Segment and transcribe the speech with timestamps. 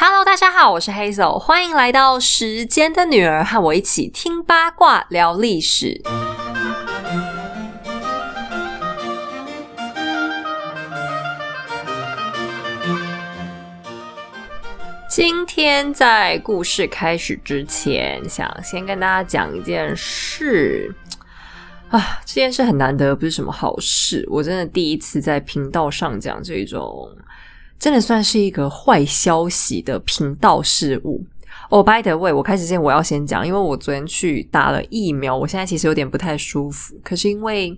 [0.00, 6.00] Hello，大家好，我是 Hazel，欢迎来到时间的女儿，和我一起听八卦聊历史。
[15.10, 20.94] 今天在故事开始之前，想先跟大家讲一件事
[21.90, 24.24] 啊，这件事很难得，不是什么好事。
[24.30, 27.10] 我真的第一次在频道上讲这种。
[27.78, 31.24] 真的算是一个坏消息的频道事物
[31.70, 31.82] 哦。
[31.82, 37.00] By the way，我开始之前我要先讲，因为我昨天去打了疫苗，我现在其实有点不太舒服。
[37.04, 37.70] 可是因为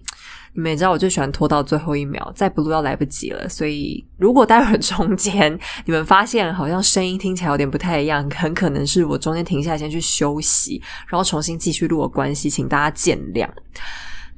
[0.54, 3.48] 你们也知道，我最喜欢拖到最后一秒，再不录要来不及了。
[3.48, 13.48] 所以如果待会儿中间你们发现好像声音听起来有点不太一样，很可能是我中间停下来先去休息，然后重新继续录的关系，请大家见谅。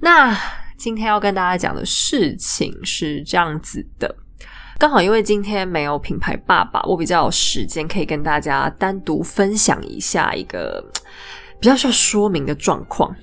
[0.00, 0.36] 那
[0.76, 4.16] 今天要跟大家讲的事情是这样子的。
[4.82, 10.84] 刚好因为今天没有品牌爸爸，我比较有时间可以跟大家单独分享一下一个
[11.60, 13.14] 比较需要说明的状况。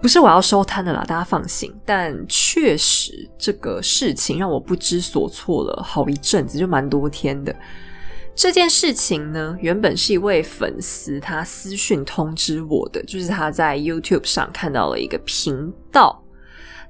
[0.00, 1.70] 不是我要收摊的啦，大家放心。
[1.84, 7.54] 但确实这个事情让我不知所措了好一阵子，就蛮多天的。
[8.34, 16.24] 这件事情呢，原本是一位粉丝他私讯通知我的，就是他在 YouTube 上看到了一个频道，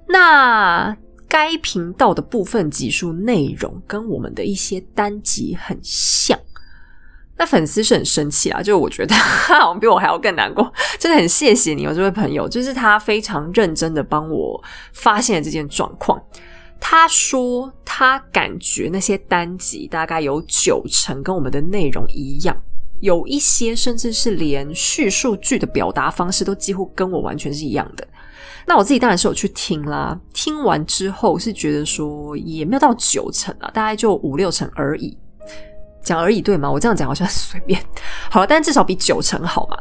[0.06, 0.96] 那。
[1.30, 6.36] 该频道的部分集数内容跟我们的一些单集很像，
[7.38, 8.60] 那粉丝是很生气啊！
[8.60, 14.60] 就我觉得他好像比我还要更难过，真的很谢谢你哦，这位朋友，就是他非常认真的帮我
[14.92, 16.20] 发现了这件状况。
[16.80, 22.56] 他说他感觉那些单集大概有九成跟我们的内容一样，
[23.00, 28.08] 有一些甚至是连叙述句的表达方式都几乎跟我完全是一样的。
[28.66, 35.16] 那我自己当然是有去听啦，听完之后是觉得说也没有到九成啊，大概就五六成而已，
[36.02, 36.70] 讲而已对吗？
[36.70, 37.82] 我这样讲好像随便，
[38.30, 39.76] 好了，但至少比九成好嘛。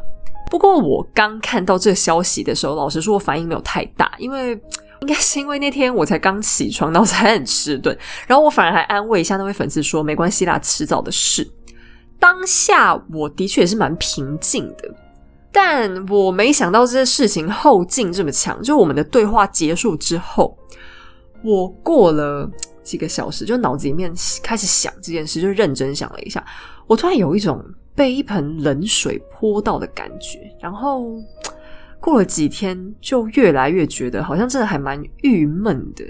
[0.49, 4.59] 不过我刚看到这个消息的时候，老实说，我反应没有太大，因为
[5.01, 7.95] 应该是因为那天我才刚起床，脑子还很迟钝，
[8.25, 11.47] 然后我反而还安慰一下那位粉丝说没关系啦，迟早的事。
[12.19, 14.93] 当下我的确也是蛮平静的。
[15.51, 18.61] 但我没想到这些事情后劲这么强。
[18.61, 20.57] 就我们的对话结束之后，
[21.43, 22.49] 我过了
[22.83, 26.45] 几个小时，就脑子里面开始想这件事，就认真想了一下。
[26.85, 27.63] 我突然有一种
[27.95, 30.39] 被一盆冷水泼到的感觉。
[30.59, 31.15] 然后
[31.99, 36.05] 过了几天，就越来越觉得好像真的还蛮郁闷的。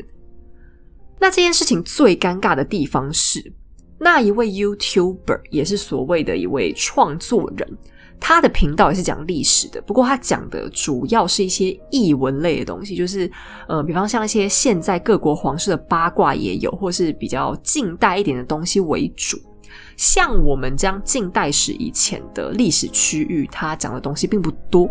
[1.19, 3.53] 那这件事情最尴尬的地方是，
[3.99, 7.77] 那一位 YouTuber 也是所谓的一位创作人。
[8.19, 13.31] 他的频道也是讲历史的，不过他讲的主要是一些译文类的东西，就是
[13.67, 19.39] 呃，比方像一些现在各国皇室的八卦也有，或是比较近代一点的东西为主。
[19.95, 24.89] 像我们这样近代史以前的历史区域，他讲的东西并不多。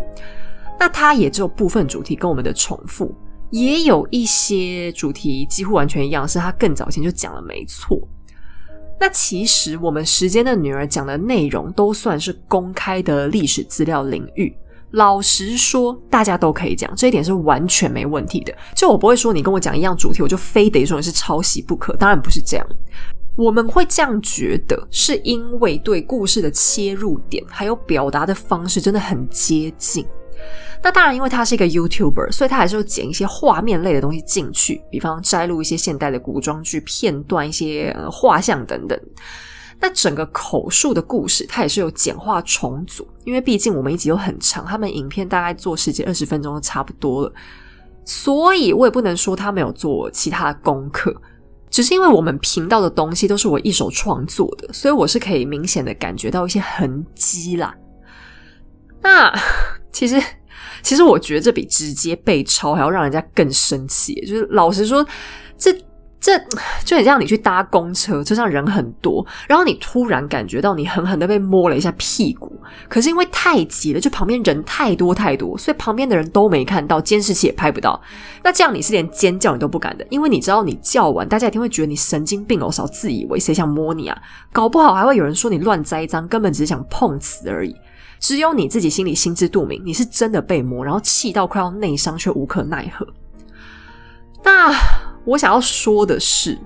[0.79, 3.13] 那他也只有部分主题跟我们的重复，
[3.51, 7.99] 也有一些主题几乎完全一样，是他更早前就讲了，没错。
[8.99, 14.53] 那其实我们时间的女儿讲的内容都算是公开的历史资料领域。
[14.91, 18.53] 老实说，大家都可以讲，这一点是完全没问题的。
[18.75, 21.95] 就我不会说你跟我讲一样主题，我就非得说你是抄袭不可。
[21.95, 22.67] 当然不是这样。
[23.35, 30.05] 我们会这样觉得，是因为对故事的切入点还有表达的方式真的很接近。
[30.81, 38.99] 那当然，因为他是一个 YouTuber，所以他还是会剪一些画面类的东西进去，比方摘录一些现代的古装剧片段、一些画像等等。
[39.81, 47.33] 那整个口述的故事，它也是有简化重组，因为毕竟我们一集都很长，他们影片大概做十几二十分钟就差不多了，
[48.05, 51.15] 所以我也不能说他没有做其他功课，
[51.69, 57.73] 只是因为我们频道的东西都是我一手创作的，所以我是可以明显的感觉到一些痕迹啦。
[59.01, 59.33] 那
[59.91, 60.21] 其实。
[60.81, 64.13] 其实我觉得这比直接被抄还要让人家更生气。
[64.25, 65.05] 就是老实说，
[65.57, 65.73] 这
[66.21, 66.37] 这
[66.85, 72.57] 就很像你去搭公车，车上人很多，然后你突然感觉到你狠狠的被摸了一下屁股，
[72.87, 77.99] 可是因为太急了，就旁边人太多太多，所以旁边的人都没看到，监视器也拍不到。
[78.43, 84.17] 那这样你是连尖叫你都不敢的，因为你知道你叫完，大家一定会觉得你神经病哦，少自以为谁想摸你啊？
[84.53, 87.75] 搞不好还会有人说你乱栽赃，根本只是想碰瓷而已。
[88.19, 93.07] 只有你自己心里心知肚明，你是真的被摸，然后气到快要内伤，却无可奈何。
[94.43, 94.73] 那
[95.25, 96.57] 我想要说的是，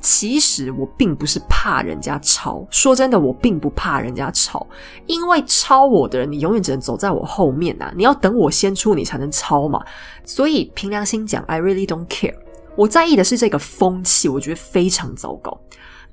[0.00, 2.66] 其实我并不是怕人家抄。
[2.70, 4.66] 说真的，我并不怕人家抄，
[5.06, 7.92] 因为抄我的人，你永远只能走在我后面呐。
[7.96, 9.84] 你要等我先出，你才能抄嘛。
[10.24, 12.34] 所以凭良心讲，I really don't care。
[12.74, 15.60] 我在意的是这个风气，我觉得非常糟糕。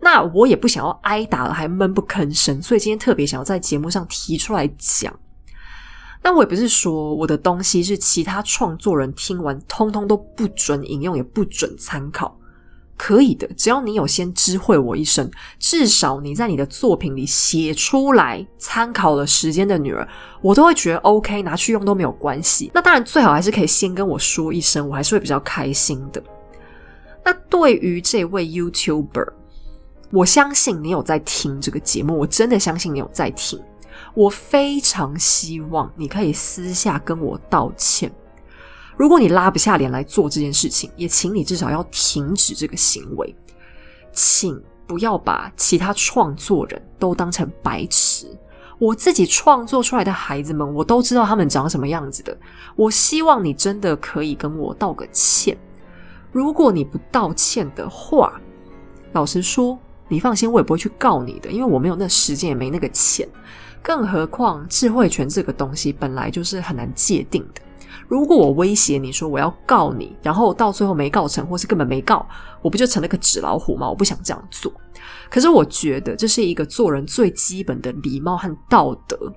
[0.02, 5.14] 那我也不想要挨打了还闷不吭声，所以今天特别想要在节目上提出来讲。
[6.22, 12.38] 那我也不是说我的东西是其他创作人听完通通都不准引用，也不准参考。
[12.98, 20.04] 可以的，只要你有先知会我一声，至少你在你的作品里写出来参考了《时间的女儿》，
[20.42, 22.70] 我都会觉得 OK，拿去用都没有关系。
[22.74, 26.22] 那当然最好还是可以先跟我说一声，我还是会比较开心的。
[27.24, 29.32] 那对于这位 YouTuber，
[30.12, 33.60] 我相信你有在听这个节目，我真的相信你有在听。
[34.14, 38.12] 我非常希望你可以私下跟我道歉。
[38.98, 43.36] 如果你拉不下脸来做这件事情，也请你至少要停止这个行为。
[44.12, 48.28] 请不要把其他创作人都当成白痴。
[48.80, 52.36] 我自己创作出来的孩子们，我都知道他们长什么样子的。
[52.76, 55.58] 我希望你真的可以跟我道个歉。
[56.32, 58.40] 如果你不道歉的话，
[59.12, 59.78] 老实说，
[60.10, 63.26] 你放心，我也不会去告你的，因为我没有那时间，也没那个钱。
[63.82, 67.62] 更何况，智慧权这个东西本来就是很难界定的。
[68.08, 72.28] 如果我威胁你说我要告你，然后到最后没告成，或是根本没告，
[72.62, 73.88] 我不就成了个纸老虎吗？
[73.88, 74.72] 我不想这样做。
[75.30, 79.32] 可是我觉得这是一个做人最基本的礼貌和道德。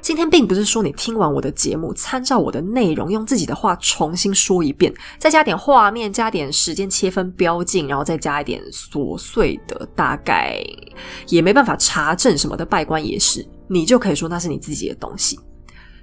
[0.00, 10.62] 今天并不是说你听完我的节目，参照我的内容，用自己的话重新说一遍，再加点画面，加点时间切分标记，然后再加一点琐碎的，大概
[11.28, 15.38] 也没办法查证什么的拜官也是，你就可以说那是你自己的东西。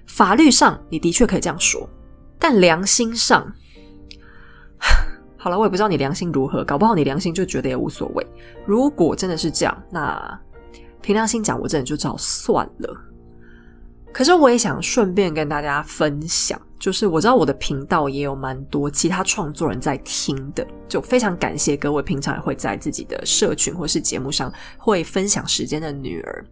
[0.06, 1.89] 法律上你的确可以这样说，
[2.38, 3.51] 但良心上，
[5.36, 8.25] 好了，我也不知道你良心如何，搞不好你良心就觉得也无所谓。
[8.65, 10.39] 如果真的是这样，那
[11.01, 12.95] 凭良心讲，我真的就只好算了。
[14.15, 26.45] 可是我也想顺便跟大家分享，就是我知道我的频道也有蛮多其他创作人在听的，就非常感谢各位平常也会在自己的社群或是节目上会分享时间的女儿。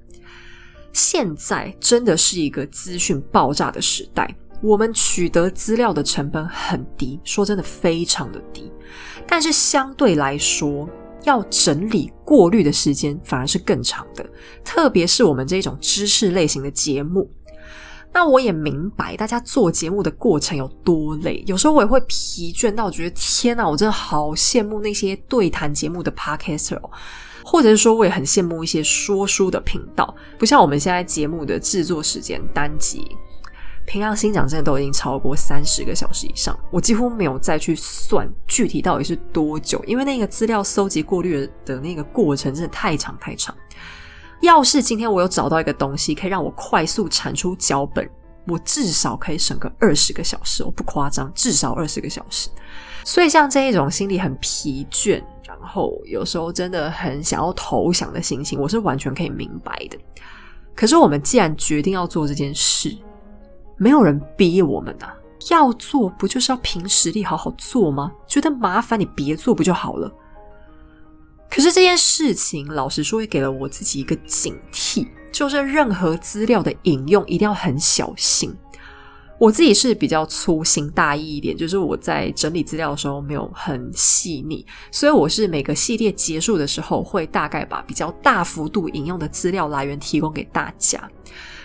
[0.91, 4.29] 现在真的是一个资讯爆炸的时代，
[4.61, 8.69] 我们取得资料的成本很低，说真的非常的低。
[9.25, 10.89] 但是相对来说，
[11.23, 14.29] 要整理过滤的时间反而是更长的，
[14.65, 17.31] 特别是我们这种知识类型的节目。
[18.13, 26.79] 那我也明白大家做节目的过程有多累，有时候我也会疲倦到觉得天哪，我真的好羡慕那些对谈节目的 podcaster。
[27.45, 33.05] 或者是说，我也很羡慕一些说书的频道，不像我们现在节目的制作时间单集，
[33.85, 43.53] 平常心讲真的都已经超过三十个小时以上，我几乎没有再去算具体到底是多久，因为那个资料搜集过滤的那个过程真的太长太长。
[44.43, 48.07] 要是今天我有找到一个东西可以让我快速产出脚本，
[48.45, 52.49] 我至少可以省个二十个小时，我不夸张，至少二十个小时。
[53.05, 55.23] 所以像这一种心里很疲倦。
[55.47, 59.97] 然后有时候真的很想要投降的心情，我是完全可以明白的。
[60.75, 62.93] 可是我们既然决定要做这件事，
[63.77, 65.15] 没有人逼我们啊，
[65.51, 68.11] 要做不就是要凭实力好好做吗？
[68.27, 70.11] 觉得麻烦你别做不就好了？
[71.49, 78.53] 可是这件事情，老实说也给了我自己一个警惕，就是任何资料的引用一定要很小心。
[79.39, 91.09] 我自己是比较粗心大意一点，就是我在整理资料的时候没有很细腻，所以我是每个系列结束的时候会大概把比较大幅度引用的资料来源提供给大家。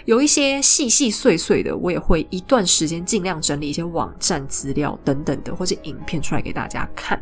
[0.06, 7.20] 有一些细细碎碎的，我也会一段时间尽量整理一些网站资料等等的，或者影片出来给大家看。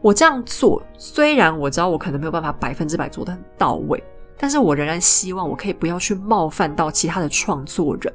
[0.00, 4.02] 我这样做，虽然我知道我可能没有办法百分之百做的很到位，
[4.38, 8.12] 但是我仍然希望我可以不要去冒犯到其他的创作人。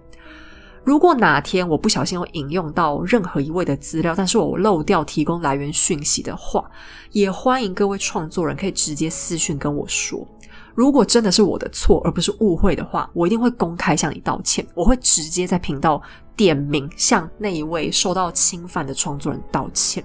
[0.84, 6.70] 如果哪天我不小心有引用到任何一位的资料，但是我漏掉提供来源讯息的话，
[7.12, 10.28] 也欢迎各位创作人可以直接私讯跟我说。
[10.75, 14.66] 如果真的是我的错，而不是误会的话，我一定会公开向你道歉。
[14.74, 16.02] 我会直接在频道
[16.36, 20.04] 点名向那一位受到侵犯的创作人道歉。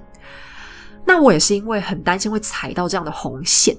[1.09, 3.75] 那我也是因为很担心会踩到这样的红线，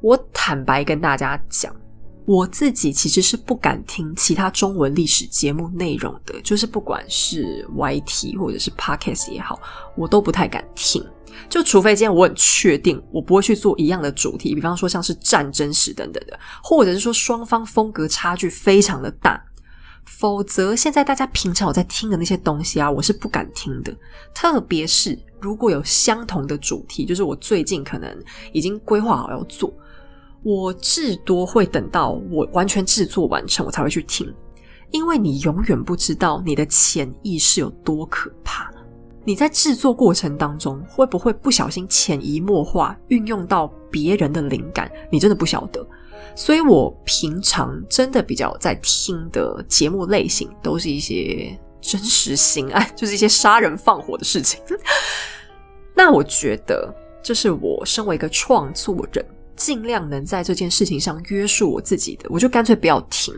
[0.00, 1.72] 我坦白跟大家讲。
[2.26, 9.60] 我自己其实是不敢听其他中文历史节目内容的，就是不管是 YT 或者是 Podcast 也好，
[9.94, 11.04] 我都不太敢听。
[11.50, 19.38] 就除非今天我很确定，我不会去做一样的主题，比方说像是战争史等等的，或者是说双方风格差距非常的大，
[20.04, 23.94] 否则现在大家平常我在听的那些东西啊，我是不敢听的。
[24.34, 28.18] 特别是如果有相同的主题，就是我最近可能
[28.50, 29.70] 已经规划好要做。
[30.42, 34.32] 我至多会等到我完全制作完成，我才会去听，
[34.90, 38.72] 因为你永远不知道你的潜意识有多可怕。
[39.22, 44.90] 你在制作过程当中会不会不小心潜移默化运用到别人的灵感？
[45.12, 45.86] 你真的不晓得。
[46.34, 54.60] 所以我平常真的比较在听的节目类型，都是一些真实刑案，就是一些杀人放火的事情。
[55.94, 59.24] 那我觉得，这是我身为一个创作人，
[59.56, 63.34] 尽量能在这件事情上约束我自己的，我就干脆不要听。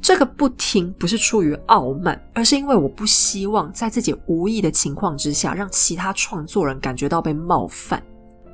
[0.00, 8.02] 这个不听不是出于傲慢，而是因为我不希望在自己无意的情况之下，让其他创作人感觉到被冒犯。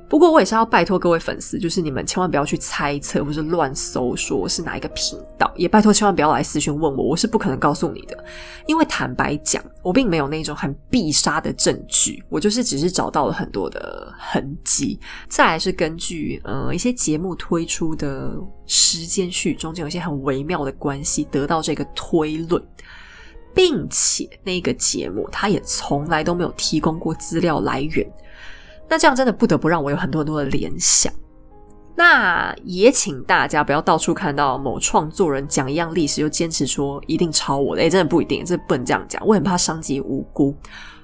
[0.09, 8.25] 不过我也是要拜托各位粉丝，就是你们千万不要去猜测或是乱搜，说是哪一个频道，也拜托千万不要来私讯问我，我是不可能告诉你的。
[8.65, 14.99] 因为坦白讲，我并没有那种很必杀的证据，我就是只是找到了很多的痕迹，
[15.29, 18.33] 再来是根据呃一些节目推出的
[18.65, 22.59] 时间序中间有一些很微妙的关系，得到这个推论，
[23.53, 28.11] 并且那个节目它也从来都没有提供过资料来源。
[28.89, 31.13] 那这样真的不得不让我有很多很多的联想。
[31.95, 37.81] 那也请大家不要到处看到某创作人讲一样历史，又坚持说一定抄我的。
[37.81, 39.21] 哎，真的不一定，这不能这样讲。
[39.27, 40.55] 我很怕伤及无辜，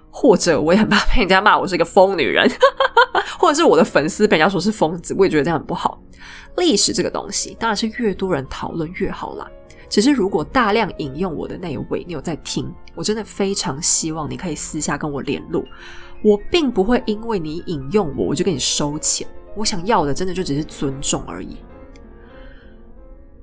[0.09, 2.49] 或者我也很怕被人家骂我是一个疯女人，
[3.37, 6.01] 或者是我的粉丝被人家说是疯子，我也觉得这样很不好。
[6.55, 9.45] 历史这个东西当然是越多人讨论越好啦。
[9.89, 15.61] 只是如果大量引用我的那一位，你有在听，我真的非常希望你可以私下跟我联络。
[16.23, 19.27] 我并不会因为你引用我，我就跟你收钱。
[19.55, 21.57] 我想要的，真的就只是尊重而已。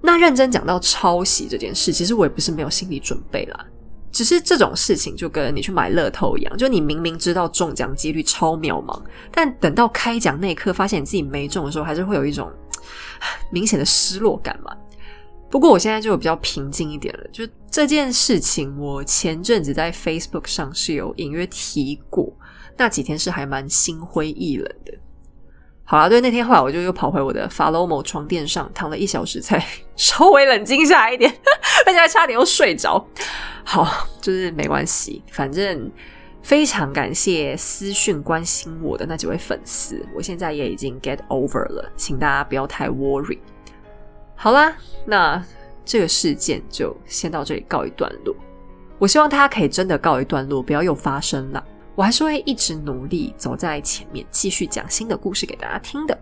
[0.03, 3.67] 那认真讲到抄袭这件事，其实我也不是没有心理准备啦。
[4.11, 9.01] 只是这种事情就跟你去买乐透一样，就你明明知道中奖几率超渺茫，
[9.31, 12.51] 但等到开奖那一刻，发现你自己没中的时候，还是会有一种
[13.51, 14.77] 明显的失落感嘛。
[15.51, 17.25] 不过我现在就比较平静一点了。
[17.33, 22.31] 就这件事情，我前阵子在 Facebook 上是有隐约提过。
[22.77, 24.93] 那几天是还蛮心灰意冷的。
[25.85, 29.63] 好啦，对，那天后来我就又跑回我的法罗某床垫上躺了一小时，才
[29.95, 31.31] 稍微冷静下来一点，
[31.87, 33.05] 而且还差点又睡着。
[33.63, 35.91] 好，就是没关系，反正
[36.43, 43.39] 非常感谢私讯关心我的那几位粉丝，我现在也已经 get over 了，请大家不要太 worry。
[44.35, 44.75] 好啦，
[45.05, 45.45] 那
[45.85, 48.35] 这个事件就先到这里告一段落。
[48.99, 51.63] 我希望大家可以真的告一段落，不要又发生了。
[51.95, 56.19] 我还是会一直努力走在前面，继续讲新的故事给大家听的。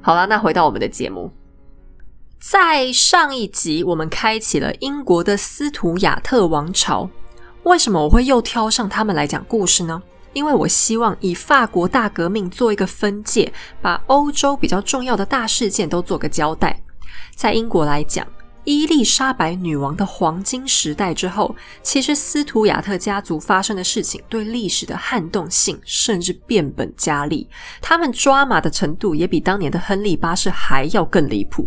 [0.00, 1.32] 好了，那回到我们的节目，
[2.40, 7.10] 在上一集我们开启了英国的斯图亚特王朝。
[7.64, 10.02] 为什么我会又挑上他们来讲故事呢？
[10.32, 13.52] 因为我希望以法国大革命做一个分界，
[13.82, 16.80] 把欧洲比较重要的大事件都做个交代。
[17.34, 18.26] 在英国来讲。
[18.64, 27.48] 伊丽莎白女王的黄金时代之后，其实斯图亚特家族发生的事情对历史的撼动性甚至变本加厉，
[27.80, 31.66] 他们抓马的程度也比当年的亨利八世还要更离谱。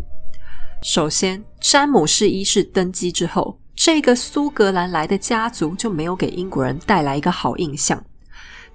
[0.83, 8.03] 首先，詹姆士一世登基之后，这个苏格兰来的家族就没有给英国人带来一个好印象。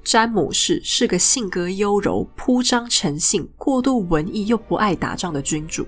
[0.04, 5.86] 詹姆士是个性格优柔、铺张成性、过度文艺又不爱打仗的君主。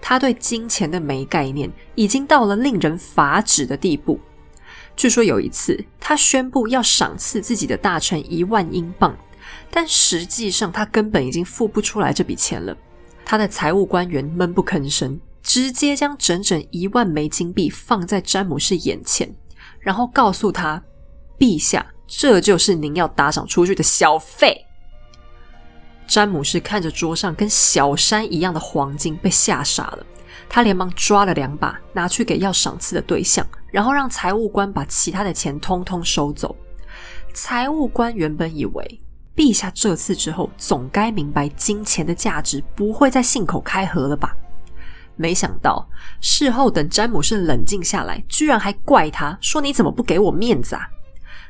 [0.00, 4.20] 他对金钱的没概念，已经到了令人发指的地步。
[4.94, 9.16] 据说有一次，他宣布要赏赐自己的大臣一万英镑，
[9.70, 12.76] 但实际上他根本已经付不出来这笔钱了。
[13.24, 19.34] 他的财务官员闷不吭声，直接将整整一万枚金币放在詹姆士眼前，
[19.80, 20.80] 然后告诉他
[21.36, 24.64] ：“陛下。”这就是您要打赏出去的小费。
[26.06, 30.06] 詹姆士看着桌上跟小山一样的黄金，被吓傻了。
[30.48, 36.54] 他连忙抓了两把，拿去给要赏赐的对象，然后让财务官把其他的钱通通收走。
[37.34, 39.00] 财务官原本以为，
[39.34, 44.36] 陛下这次之后总该明白金钱的价值不会再信口开河了吧？
[45.16, 45.84] 没想到
[46.20, 50.88] 事后等詹姆士冷静下来，居然还怪他说：“你怎么不给我面子啊？”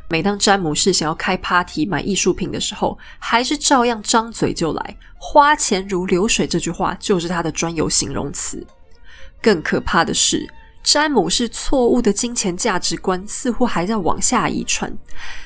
[0.08, 6.46] 每当詹姆士想要开 party 买艺术品的时候，还是照样张嘴就来，花钱如流水。
[6.46, 8.64] 这句话就是他的专有形容词。
[9.42, 10.48] 更可怕的是，
[10.82, 14.96] 詹姆士错误的金钱价值观似乎还在往下遗传。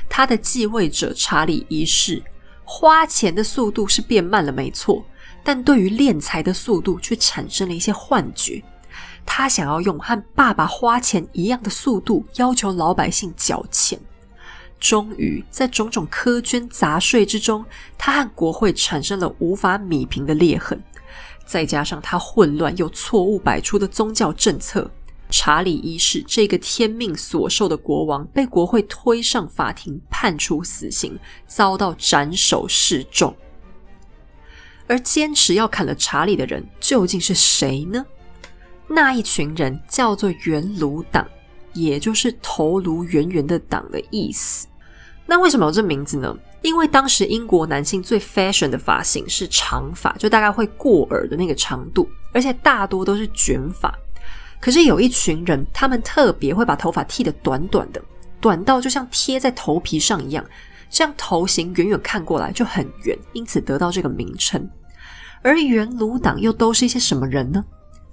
[0.09, 2.23] 他的继位者查理一世，
[2.65, 5.03] 花钱的速度是变慢了，没错，
[5.43, 8.63] 但对于敛财的速度却产生了一些幻觉。
[9.25, 13.99] 他想要用和爸爸花钱一样的速度，要求老百姓缴钱。
[14.81, 17.65] 终于，在种种苛捐杂税之中，
[17.99, 20.83] 他和国会产生了无法弥平的裂痕。
[21.45, 24.91] 再加上他混乱又错误百出的宗教政策，
[25.29, 33.37] 查理一世这个天命所受的国王被国会推上法庭，判处死刑，遭到斩首示众。
[34.87, 38.07] 而坚持要砍了查理的人究竟是谁呢？
[38.89, 41.27] 那一群人叫做圆炉党，
[41.75, 44.67] 也就是头颅圆圆的党的意思。
[45.31, 46.37] 那为什么有这名字呢？
[46.61, 53.97] 因为当时英国男性最 fashion 的发型是长发，就大概会过耳的那个长度，而且大多都是卷发。
[54.61, 58.03] 可是有一群人，他们特别会把头发剃得短短的，
[58.41, 60.45] 短到就像贴在头皮上一样，
[60.91, 64.69] 这样头型远远看过来就很圆，因此得到这个名称。
[65.43, 67.65] 而元鲁党又都是一些什么人呢？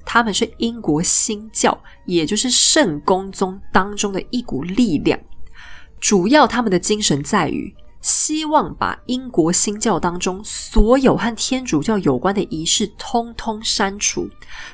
[0.06, 5.20] 他们是英国新教，也就是圣公宗当中的一股力量。
[6.00, 7.76] 主要他们的精神在于。
[8.00, 14.30] 希望把英国新教当中所有和天主教有关的仪式通通删除，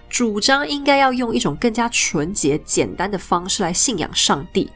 [0.08, 4.70] 主张应该要用一种更加纯洁、简单的方式来信仰上帝。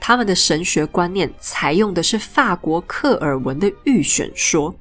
[0.00, 4.74] 他们的神学观念采用的是法国克尔文的预选说，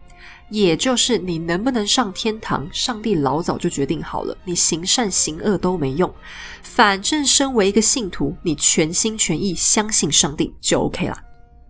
[0.51, 6.13] 也就是你能不能上天堂，上帝老早就决定好了，你行善行恶都没用，
[6.61, 11.17] 反正身为一个信徒，你全心全意相信上帝就 OK 了。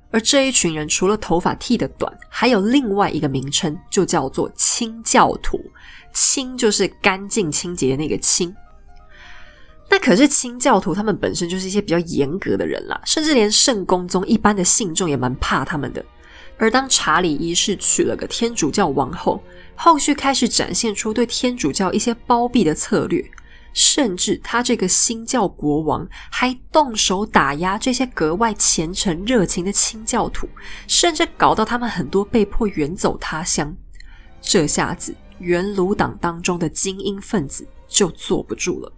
[0.09, 5.57] 而这一群人除了头发剃得短，还有另外一个名称，就叫做清教徒。
[6.11, 8.53] 清就是干净清洁的那个清。
[9.89, 16.03] 那可是清教徒，他们本身就是一些比较严格的人啦，甚至连圣公宗一般的信众也蛮怕他们的。
[16.61, 19.41] 而当查理一世娶了个天主教王后，
[19.75, 23.31] 后续开始展现出对天主教一些包庇的策略。
[23.73, 30.47] 甚至他这个新教国王还动手打压这些格外虔诚热情的清教徒，
[30.87, 33.75] 甚至搞到他们很多被迫远走他乡。
[34.39, 38.93] 这下子元鲁党当中的精英分子就坐不住了。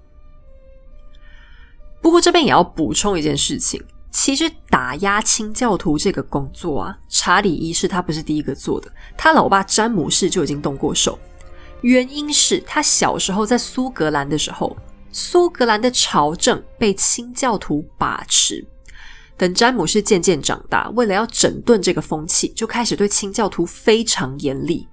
[2.02, 3.82] 不过这边也要补充一件事情，
[4.14, 11.18] 其实打压清教徒这个工作啊，查理一世他不是第一个做的，他老爸詹姆士就已经动过手。
[11.82, 14.78] 原因是他小时候在苏格兰的时候，
[15.12, 18.64] 苏格兰的朝政被清教徒把持。
[19.36, 24.88] 等詹姆士渐渐长大，为了要整顿这个风气，就开始对清教徒非常严厉，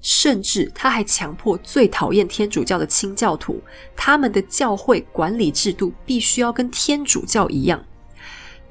[0.00, 3.60] 甚至他还强迫最讨厌天主教的清教徒，
[3.94, 7.84] 他们的教会管理制度必须要跟天主教一样。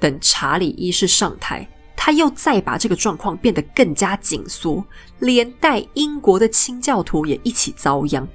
[0.01, 1.65] 等查理一世上台。
[1.95, 4.83] 他又再把这个状况变得更加紧缩，
[5.19, 8.27] 连带英国的清教徒也一起遭殃。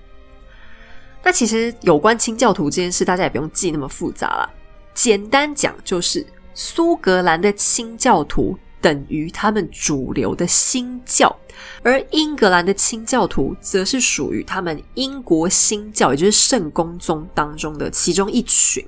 [1.24, 4.48] 那其实有关清教徒这件事，大家也不用记那么复杂了。
[4.94, 6.24] 简单讲，就是
[6.54, 11.34] 苏格兰的清教徒等于他们主流的新教，
[11.82, 18.86] 而英格兰的清教徒则是属于他们英国新教，也就是圣公宗当中的其中一群。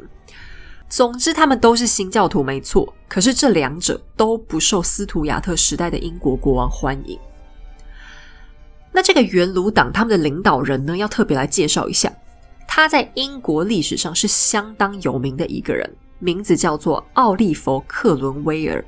[0.89, 2.93] 总之，他们都是新教徒，没错。
[3.09, 7.19] 可是这两者都不受斯图亚特时代的英国国王欢迎。
[8.91, 12.13] 那这个元鲁党他们的领导人呢，要特别来介绍一下。
[12.67, 18.85] 他在英国历史上是相当有名的一个人，名字叫做奥利弗·克伦威尔。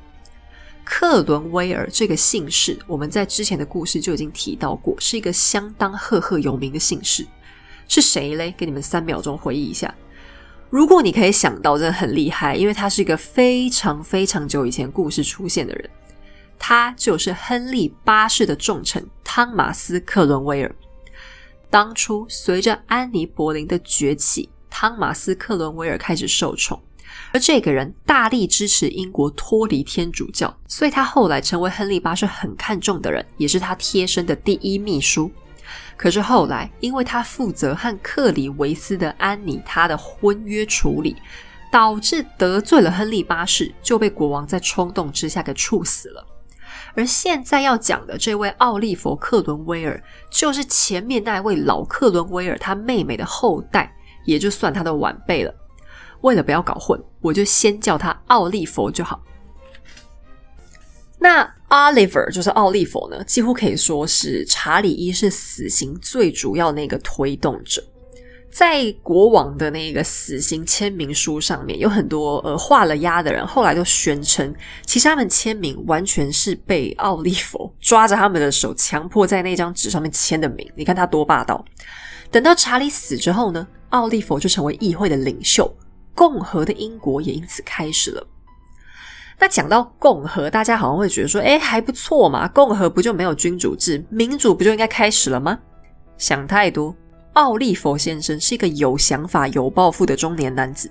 [0.84, 7.26] 克伦威尔这个姓氏，我们在之前的故事就已经提到过，是一个相当赫赫有名的姓氏。
[7.86, 8.54] 是谁嘞？
[8.56, 9.94] 给你们三秒钟回忆一下。
[10.70, 15.90] 如果你可以想到，真的很厉害，因为他是一个非常非常久以前故事出现的人，
[16.58, 20.72] 他就是亨利八世的重臣汤马斯·克伦威尔。
[21.68, 26.80] 当初随着安妮·柏林的崛起，汤马斯·克伦威尔开始受宠，
[27.32, 35.32] 而这个人大力支持英国脱离天主教，所以他后来成为亨利八世很看重的人，也是他贴身的第一秘书。
[36.00, 41.14] 可是后来，因为他负责和克里维斯的安妮他的婚约处理，
[41.70, 46.26] 导致得罪了亨利八世，就被国王在冲动之下给处死了。
[46.94, 55.54] 而现在要讲的这位奥利弗·克伦威尔，就是前面那位老克伦威尔他妹妹的后代，也就算他的晚辈了。
[56.22, 59.20] 为了不要搞混，我就先叫他奥利弗就好。
[61.20, 67.84] 那 Oliver 就是奥利弗呢，几乎可以说是查理一世死刑最主要那个推动者。
[68.50, 74.52] 在国王的那个死刑签名书上面，有很多呃画了押的人，后来都宣称，
[74.84, 80.68] 其实他们签名完全是被奥利弗抓着他们的手，强迫在那张纸上面签的名。
[80.74, 81.64] 你看他多霸道！
[82.30, 85.72] 等到查理死之后呢，奥利弗就成为议会的领袖，
[86.14, 88.26] 共和的英国也因此开始了。
[89.40, 92.46] 那讲到共和，大家好像会觉得说，哎，还不错嘛。
[92.48, 95.58] 共和不就没有君主制，民主不就应该开始了吗？
[96.18, 96.94] 想太多。
[97.32, 100.90] 奥利弗先生是一个有想法、有抱负的中年男子，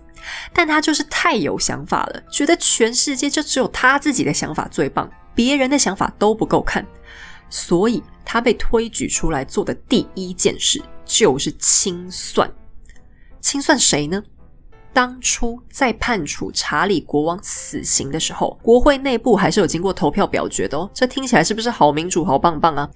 [0.51, 6.83] 但他就是太有想法了，觉得全世界就只有他自己的想法最棒，别人的想法都不够看，
[7.51, 12.49] 所以他被推举出来做的第一件事就是清算。
[13.41, 14.23] 清算谁呢？
[14.91, 20.89] 当初在判处查理国王死刑的时候，国会内部还是有经过投票表决的哦。
[20.93, 22.89] 这听起来是不是好民主、好棒棒啊？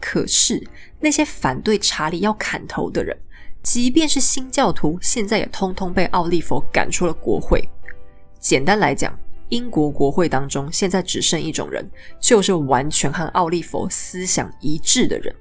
[0.00, 0.62] 可是
[1.00, 3.16] 那些反对查理要砍头的人，
[3.62, 7.68] 即便是新教徒，现在也通通被奥利弗赶出了国会。
[8.38, 15.34] 简单来讲，英国国会当中现在只剩一种人，就是完全和奥利弗思想一致的人。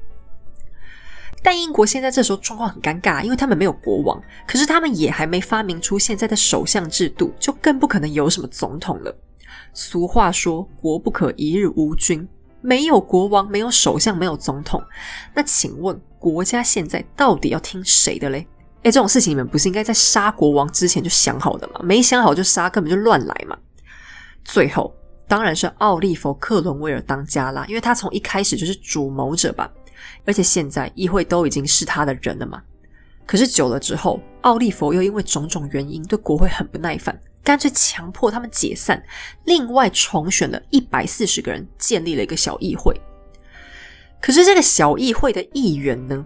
[1.42, 9.16] 但英国现在这时候状况很尴尬，因为他们没有国王，可是他们也还没发明出现在的首相制度，就更不可能有什么总统了。
[9.74, 12.28] 俗话说“国不可一日无君”，
[12.62, 14.84] 没有国王，没有首相，没有总统，
[15.34, 18.46] 那请问国家现在到底要听谁的嘞？
[18.84, 21.80] 诶，这种事情你们不是应该在杀国王之前就想好的吗？
[21.84, 23.58] 没想好就杀，根本就乱来嘛。
[24.44, 24.94] 最后
[25.28, 29.70] 当然是奥利弗·克伦威尔当家啦，因为他从一开始就是主谋者吧。
[30.26, 32.62] 而且现在议会都已经是他的人了嘛？
[33.26, 39.04] 可是久了之后，奥利弗又因为种种原因对国会很不耐烦，干脆强迫他们解散，
[39.46, 43.00] 另外重选了一百四十个人，建立了一个小议会。
[44.20, 46.26] 可是这个小议会的议员呢？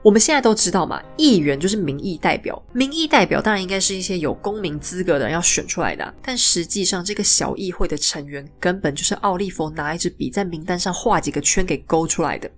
[0.00, 6.14] 我们现在都知道嘛，议员就是民意代表，民意代表当然应该是一些有公民资格的人要选出来的。
[6.22, 12.48] 但实际上，这个小议会的成员根本就是奥利弗拿一支笔在名单上画几个圈给勾出来的。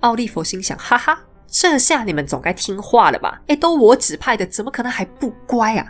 [0.00, 3.40] 奥利弗心想：“哈哈，这下你们总该听话了吧？
[3.46, 5.86] 哎，都我指派的，怎么可能还不乖啊？”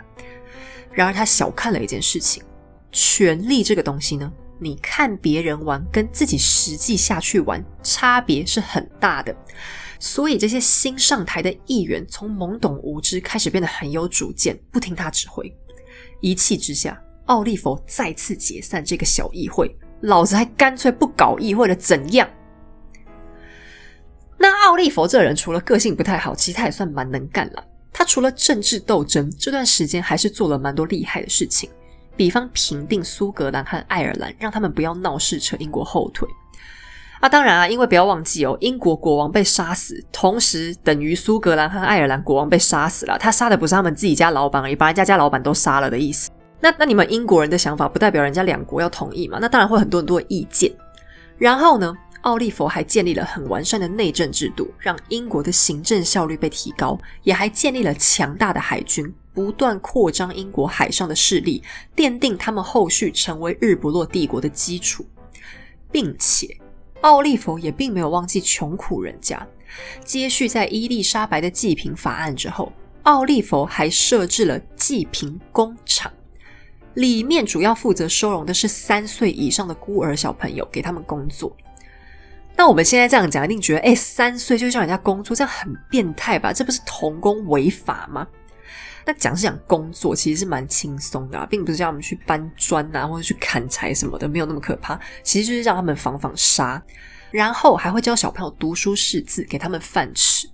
[0.91, 2.43] 然而他小看了一件事情：
[2.91, 9.33] 权力这个东西呢，你看别人玩，跟自己实际下去玩，差别是很大的。
[9.99, 15.55] 所以这些新上台的议员，从懵懂无知开始变得很有主见，不听他指挥。
[16.19, 22.27] 一气之下，奥利弗再次解散这个小议会，老子还干脆不搞议会了，怎样？
[24.41, 27.63] 那奥利弗这人除了个性不太好，其实他也算蛮能干了。
[27.93, 31.69] 他除了政治斗争，这段时间还是做了蛮多厉害的事情，
[32.15, 36.27] 比方平定苏格兰和爱尔兰，让他们不要闹事扯英国后腿。
[37.19, 43.19] 啊，当然啊，因为不要忘记哦，英国国王被杀死，同时等于苏格兰和爱尔兰国王被杀死了。
[43.19, 46.31] 他杀的不是他们自己家老板而已，把人家家老板都杀了的意思。
[46.59, 49.37] 那那你们英国人的想法，不代表人家两国要同意嘛？
[49.39, 50.71] 那当然会很多很多意见。
[51.37, 51.93] 然后呢？
[52.21, 61.63] 奥利佛还建立了很完善的内政制度，让英国的行政效率被提高，也还建立了强大的海军，不断扩张英国海上的势力，
[61.95, 65.05] 奠定他们后续成为日不落帝国的基础。
[65.91, 66.47] 并且，
[67.01, 69.45] 奥利佛也并没有忘记穷苦人家。
[70.05, 72.71] 接续在伊丽莎白的济贫法案之后，
[73.03, 76.11] 奥利佛还设置了济贫工厂，
[76.93, 81.55] 里面主要负责收容的是三岁以上的孤儿小朋友，给他们工作。
[82.55, 86.53] 那我们现在这样讲，一定觉得，哎，三岁就叫人家工作，这样很变态吧？
[86.53, 88.27] 这不是童工违法吗？
[89.03, 94.99] 那讲是讲工作，其实是蛮轻松的，啊并不是叫我们去搬砖啊，或者去砍柴什么的，没有那么可怕。
[95.23, 96.79] 其实就是让他们防防沙，
[97.31, 100.47] 然后还会教小朋友读书识字，给他们饭吃。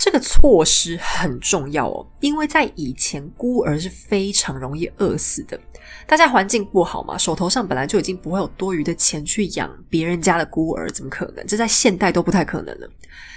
[0.00, 5.60] 这个措施很重要哦，因为在以前孤儿是非常容易饿死的。
[6.06, 11.44] 大家环境不好嘛，手头上本来就已经不会有多余的钱去养别人家的孤儿，怎么可能？
[11.46, 12.88] 这在现代都不太可能了。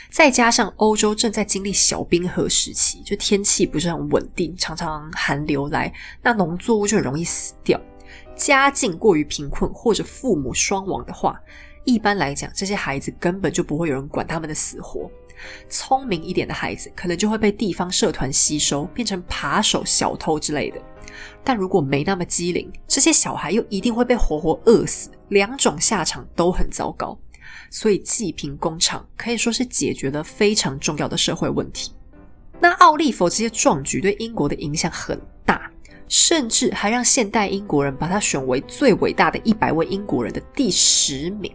[0.10, 7.78] 再加上欧洲正在经历小冰河时期，就天气不是很稳定，常常寒流来，那农作物就很容易死掉。
[8.38, 11.38] 家境过于贫困或者父母双亡的话，
[11.84, 15.12] 一般来讲，这些孩子根本就不会有人管他们的死活。
[15.70, 20.82] 聪明一点的孩子，可能就会被地方社团吸收，变成扒手、小偷之类的。
[21.44, 27.18] 但如果没那么机灵，这些小孩又一定会被活活饿死，两种下场都很糟糕。
[27.70, 31.92] 所以，济贫工厂可以说是解决了非常重要的社会问题。
[32.60, 35.70] 那奥利弗这些壮举对英国的影响很大，
[36.08, 41.54] 甚至还让现代英国人把他选为最伟大的一百位英国人的第十名。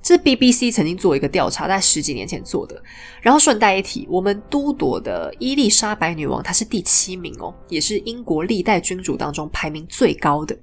[0.00, 2.82] 这是 BBC 曾经做一个调查，在十几年前做的。
[3.20, 10.56] 然后顺带一提，我们都铎的伊丽莎白女王，她是第七名哦，也是英国历代君主当中排名最高的。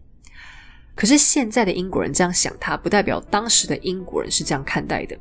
[0.96, 5.18] 可是现在的英国人这样想，她不代表当时的英国人是这样看待的。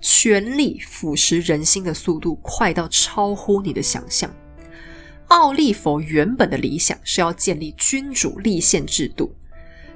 [0.00, 4.32] 权力腐蚀人心的速度快到超乎你的想象。
[5.26, 9.30] 奥利弗原本的理想是要建立君主立宪制度，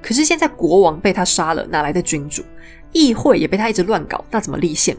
[0.01, 2.43] 可是现在国王被他杀了，哪来的君主？
[2.93, 4.95] 议会也被他一直乱搞，那怎么立宪？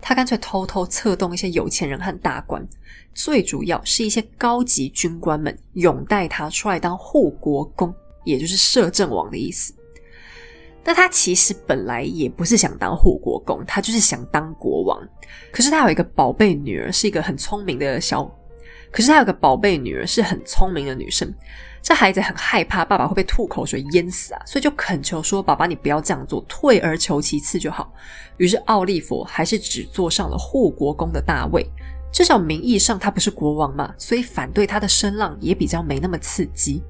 [0.00, 2.66] 他干脆偷偷策动一些有钱人和大官，
[3.14, 9.72] 最主要是一些高级军官们拥戴他出来当护国公，也就是摄政王的意思。
[10.84, 15.00] 那他其实本来也不是想当护国公，他就是想当国王。
[15.52, 18.28] 可是他有一个宝贝女儿，是一个很聪明的小。
[18.90, 21.32] 可是他有个宝贝女儿，是很聪明的女生。
[21.82, 27.92] 这孩子很害怕爸爸会被吐口水淹死啊，所以就恳求说：“爸爸，你不要这样做，退而求其次就好。”
[28.38, 31.68] 于是奥利弗还是只坐上了护国公的大位，
[32.12, 36.80] 至少名义上他不是国王嘛，所以反对他的声浪也比较没那么刺激。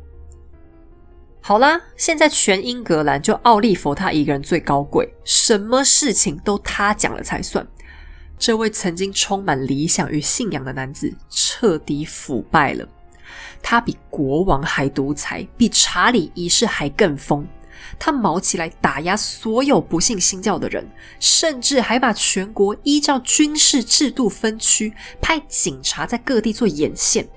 [1.40, 7.66] 好啦，现在全英格兰就奥利弗他一个人最高贵，什么事情都他讲了才算。
[8.38, 12.86] 这位曾经充满理想与信仰的男子彻底腐败了，
[13.62, 17.46] 他比国王还独裁，比查理一世还更疯。
[17.98, 27.28] 他毛起来打压所有不信新教的人，甚至还把全国依照军事制度分区，派警察在各地做眼线。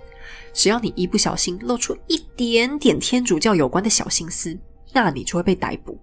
[0.53, 4.57] 只要你一不小心露出一点点天主教有关的小心思，
[4.93, 5.99] 那你就会被逮捕。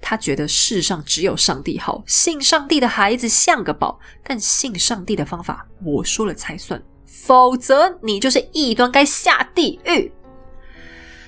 [0.00, 10.12] 他觉得世上只有上帝好，信上帝的孩子像个宝，但信上帝的方法我说了才算，否则你就是异端，该下地狱。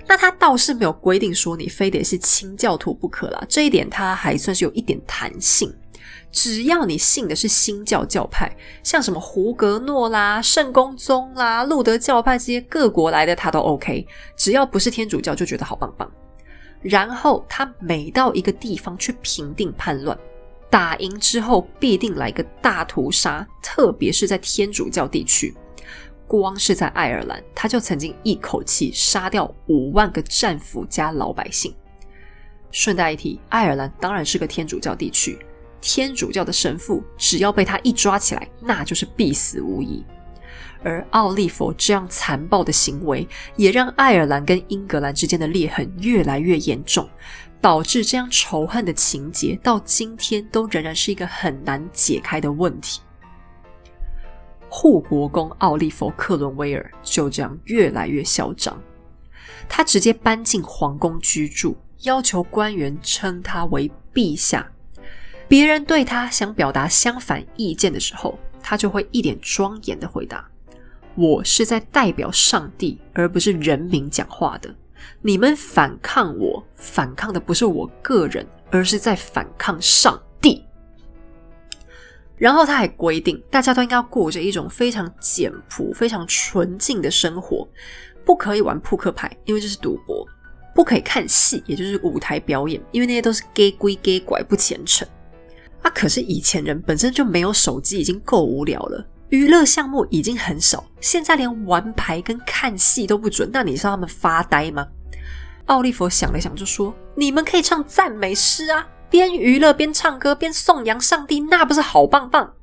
[0.07, 5.75] 那他倒是没有规定说你非得是清教徒不可啦，这一点他还算是有一点弹性。
[6.33, 14.07] 只要你信的是新教教派，像什么胡格诺啦、圣公宗啦、路德教派这些各国来的，他都 OK。
[14.37, 16.11] 只要不是天主教，就觉得好棒棒。
[16.83, 20.17] 然后他每到一个地方去平定叛乱，
[20.71, 25.55] 打赢之后必定来个大屠杀，特别是在天主教地区。
[26.39, 31.75] 光是在爱尔兰，他就曾经一口气杀掉五万个战俘加老百姓。
[32.71, 35.37] 顺带一提，爱尔兰当然是个天主教地区。
[35.81, 40.05] 天主教的神父，只要被他一抓起来，那就是必死无疑。
[40.85, 47.09] 而奥利弗这样残暴的行为，也让爱尔兰跟英格兰之间的裂痕越来越严重，
[47.61, 53.01] 导致这样仇恨的情节到今天都仍然是一个很难解开的问题。
[54.73, 58.81] 护国公奥利弗·克伦威尔就这样越来越嚣张，
[59.69, 64.71] 他直接搬进皇宫居住，要求官员称他为陛下。
[65.49, 70.49] 别人对他想表达相反意见的时候，他就会一脸庄严的回答
[71.17, 74.73] ：“我是在代表上帝，而不是人民讲话的。
[75.21, 80.17] 你们反抗我，反抗的不是我个人，而是在反抗上。”
[82.41, 87.69] 然后他还规定，大家都应该过着一种非常简朴、非常纯净的生活，
[88.25, 90.27] 不可以玩扑克牌，因为这是赌博；
[90.75, 95.07] 不可以看戏，也就是舞台表演，因为那些都是 gay 归 gay 拐，不虔诚。
[95.83, 95.91] 啊！
[95.95, 104.87] 可是以前人本身就没有手机，已经够无聊了，娱乐项目已经很少，现在连玩牌跟看戏都不准，那你让他们发呆吗？
[105.67, 112.55] 奥利弗想了想，就说：“你们可以唱赞美诗啊，边娱乐边唱歌边颂扬上帝，那不是好棒棒？”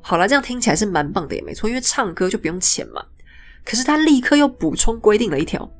[0.00, 3.04] 好了，这样听起来是蛮棒的，也没错，因为唱歌就不用钱嘛。
[3.64, 5.70] 可是他立刻又补充规定了一条：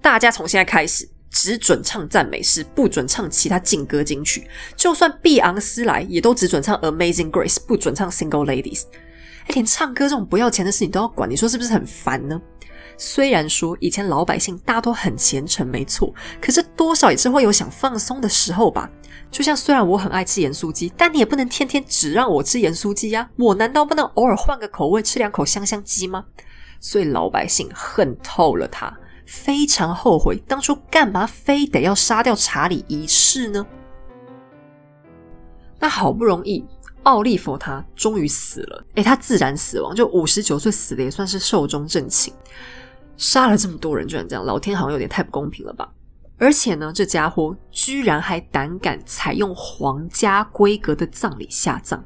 [0.00, 1.08] 大家从现在开始。
[1.34, 4.46] 只准唱赞美诗，不准唱其他劲歌金曲。
[4.76, 8.80] 就算碧昂斯来，也都只准唱《Amazing Grace》，不准唱《Single Ladies》。
[9.54, 12.38] 连唱歌这种不要钱的事情都要管，你说是不是很烦呢？
[12.96, 18.90] 虽然说以前老百姓大多很虔诚，没错，可是多少也是会有想放松的时候吧。
[19.30, 23.30] 就像虽然我很爱吃盐酥鸡，但你也不能天天只让我吃盐酥鸡呀。
[23.36, 26.26] 我难道不能偶尔换个口味，吃两口香香鸡吗？
[26.80, 28.92] 所以老百姓恨透了他。
[29.24, 33.64] 非常后悔当初干嘛非得要杀掉查理一世呢？
[35.78, 36.64] 那好不容易
[37.04, 42.34] 奥利弗他终于死了，诶，他自然死亡，就五十九岁死的也算是寿终正寝。
[43.22, 45.88] 杀了这么多人，居然这样，老天好像有点太不公平了吧？
[46.38, 52.04] 而且呢，这家伙居然还胆敢采用皇家规格的葬礼下葬。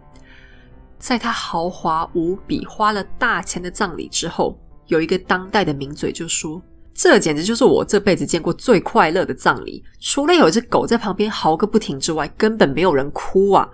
[0.98, 6.60] 在他豪华无比、花了大钱的葬礼之后，有一个当代的名嘴就说。
[6.92, 13.66] 这简直就是我这辈子见过最快乐的葬礼，除了有一只狗在旁边嚎个不停之外，根本没有人哭啊！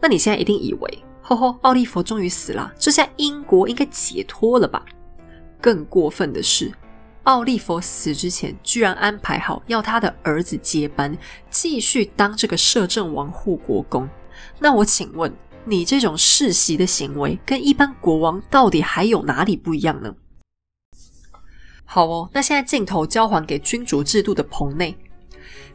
[0.00, 4.84] 那你现在一定以为，吼吼，奥利弗终于死了，这下英国应该解脱了吧？
[5.60, 6.72] 更过分的是，
[7.24, 11.16] 奥利弗死之前居然安排好要他的儿子接班，
[11.50, 14.08] 继续当这个摄政王护国公。
[14.58, 20.14] 那我请问，你这种世袭的行为，跟一般国王到底还有哪里不一样呢？
[21.84, 24.96] 好哦，那现在镜头交还给君主制度的棚内。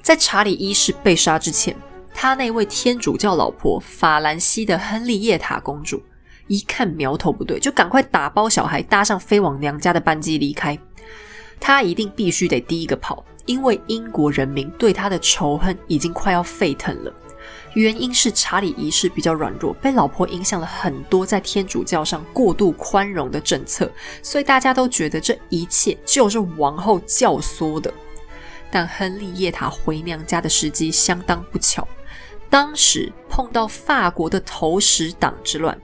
[0.01, 1.75] 在查理一世被杀之前，
[2.13, 6.01] 他那位天主教老婆法兰西的亨利叶塔公主，
[6.47, 10.77] 一看苗头不对，就赶快打包小孩，搭上飞往娘家的班机离开。
[11.59, 17.13] 他一定必须得第一个跑，因为英国人民对他的仇恨已经快要沸腾了。
[17.73, 27.91] 原因是查理一世比较软弱，被老婆影响了很多，在天主教上过度宽容的政策，所以大家都觉得这一切就是王后教唆的。
[28.69, 31.87] 但亨利叶塔回娘家的时机相当不巧，
[32.49, 35.79] 当时碰到法国的投石党之乱，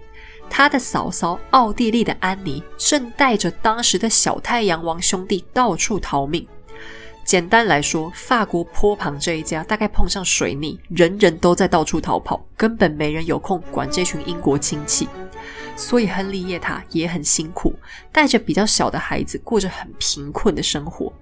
[0.50, 6.46] 他的嫂嫂奥地利的安妮正带着当时的小太阳王兄弟到处逃命。
[7.24, 15.08] 简单来说，法国坡旁这一家大概碰上水逆，人人都在到处逃跑，根本没人有空管这群英国亲戚。
[15.76, 17.74] 所以亨利叶塔也很辛苦，
[18.12, 21.14] 带着比较小的孩子，过着很贫困的生活。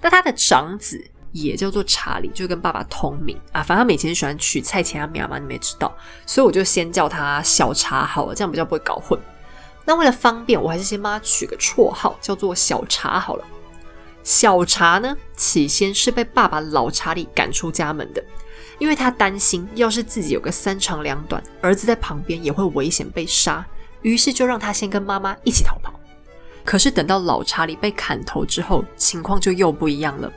[0.00, 1.02] 那他的长子
[1.42, 3.62] 也叫做查理，就跟爸爸同名啊。
[3.62, 5.94] 反正他以前喜欢取蔡前阿苗嘛，你们也知道，
[6.24, 9.18] 所以我就先叫他小查好了，这样比较不会搞混。
[9.84, 13.44] 那为了方便，我还是先帮他取个绰号，叫做小查好了。
[14.22, 18.24] 小查呢，起先是被爸爸老查理赶出家门的，
[18.78, 23.66] 因为他担心，要是自己有个三长两短，儿子在旁边也会危险被杀，
[24.00, 25.92] 于是就让他先跟妈妈一起逃跑。
[26.64, 30.32] 可是等到老查理被砍头之后，情况就又不一样了，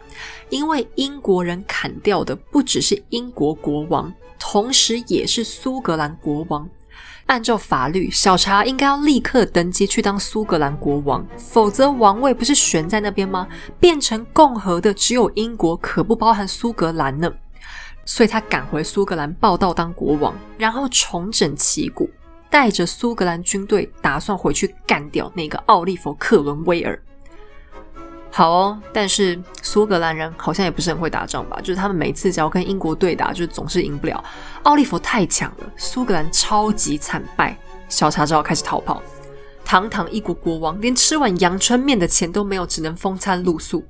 [0.49, 6.69] 因为英国人砍掉的不只是英国国王，同时也是苏格兰国王。
[7.27, 13.47] 按照法律，小查应该要立刻登基去当苏格兰国王，否则王位不是悬在那边吗？
[13.79, 17.31] 变成共和的只有英国，可不包含苏格兰呢。
[18.05, 22.09] 所以他赶回苏格兰报道当国王，然后重整旗鼓，
[22.49, 26.99] 带着苏格兰军队，打算回去干掉那个奥利弗·克伦威尔。
[28.29, 31.60] 好哦，但是苏格兰人好像也不是很会打仗吧？
[31.62, 34.23] 就是他们每次只要跟英国对打，就是总是赢不了。
[34.63, 37.57] 奥利弗太强了，苏格兰超级惨败。
[37.89, 39.01] 小查只好开始逃跑。
[39.65, 43.83] 堂堂一国国王，连吃碗阳春面的钱都没有，只能风餐露宿。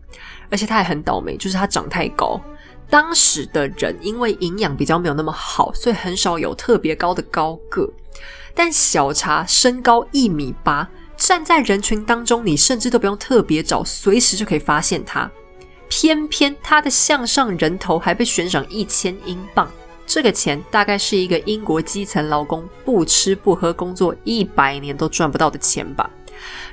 [0.50, 2.39] 而且他还很倒霉，就是他长太高。
[2.89, 7.88] 当时的人因为营养比较没有那么好，所以很少有特别高的高个。
[8.58, 10.89] 但小查身高一米八。
[11.15, 15.30] 站在人群当中，你甚至都不用特别找，随时就可以发现他。
[15.89, 19.67] 偏偏他的项上人头还被悬赏一千英镑，
[20.06, 26.08] 这个钱大概是一个英国基层劳工不吃不喝工作一百年都赚不到的钱吧。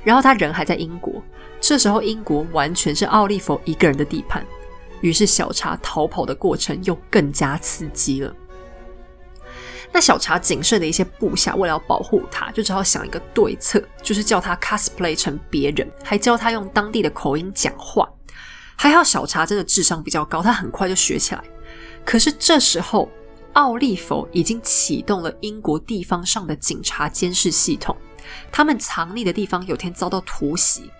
[0.02, 1.22] 然后他人还在英国，
[1.58, 4.44] 这时候英国完全是奥利弗一个人的地盘，
[5.00, 8.34] 于是小查逃跑的过程又更加刺激了。
[9.94, 18.10] 那小查谨慎的一些部下为了要保护他，就只好想一个对策，就是叫他 cosplay 成别人，还教他用当地的口音讲话。
[18.74, 21.44] 还好小查真的智商比较高，他很快就学起来。
[22.04, 23.08] 可是这时候，
[23.52, 27.96] 奥利弗已经启动了英国地方上的警察监视系统，
[28.50, 30.90] 他们藏匿的地方有天遭到突袭，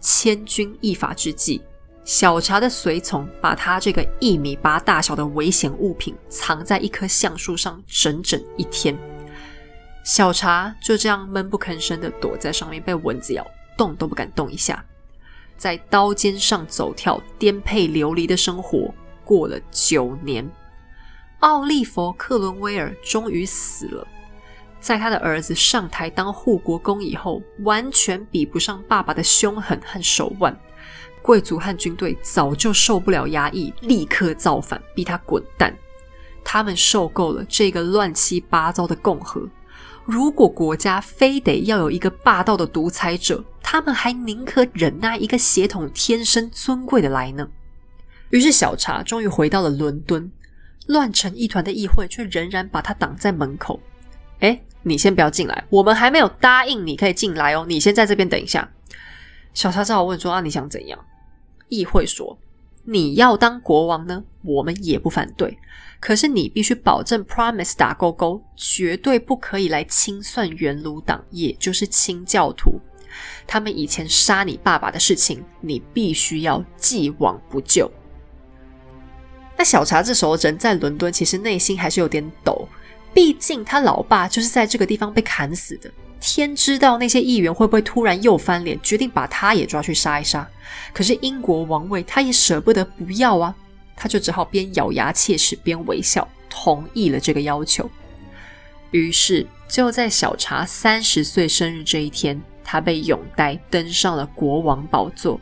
[0.00, 1.62] 千钧一发之际。
[2.04, 8.96] 小查的随从把他这个一米八大小的危险物品藏在一棵橡树上整整一天，
[10.04, 13.46] 小查就这样闷不吭声的躲在上面，被蚊子咬，
[13.78, 14.84] 动都不敢动一下，
[15.56, 18.92] 在刀尖上走跳、颠沛流离的生活
[19.24, 20.50] 过了九年，
[21.38, 24.06] 奥利弗·克伦威尔终于死了。
[24.80, 30.58] 在他的儿子上台当护国公以后，完全比不上爸爸的凶狠和手腕。
[31.22, 35.74] 贵族和军队早就受不了压抑，立刻造反，逼他滚蛋。
[36.44, 39.48] 他们受够了这个乱七八糟的共和。
[40.04, 47.48] 如果国家非得要有一个霸道的独裁者，他们还宁可忍耐一个血统天生尊贵的来呢。
[48.30, 50.30] 于是，小查终于回到了伦敦，
[50.86, 53.78] 乱成一团的议会却仍然把他挡在门口。
[54.40, 57.64] 哎，你先不要进来，我们还没有答应你可以进来哦。
[57.68, 58.68] 你先在这边等一下。
[59.54, 60.98] 小查只好问说：“啊，你想怎样？”
[61.72, 62.38] 议会说
[62.84, 65.56] ：“你要当国王呢，我们也不反对。
[65.98, 72.78] 可是你必须保证，promise 打勾勾，绝对不可以来清算元鲁党，也就是清教徒。
[73.46, 77.90] 他们以前杀你爸爸的事情，你必须要既往不咎。”
[79.56, 82.68] 那小查这时候人在伦敦，其实内心还是有点抖，
[83.14, 85.90] 毕竟他老爸就是在这个地方被砍死的。
[86.22, 90.48] 天知道那些议员会不会突然又翻脸，决定把他也抓去杀一杀。
[90.92, 93.52] 可是英国王位他也舍不得不要啊，
[93.96, 97.90] 他就只好边咬牙切齿边微笑，同意了这个要求。
[98.92, 105.40] 于是就在小查三十岁生日这一天，他被永戴登上了国王宝座。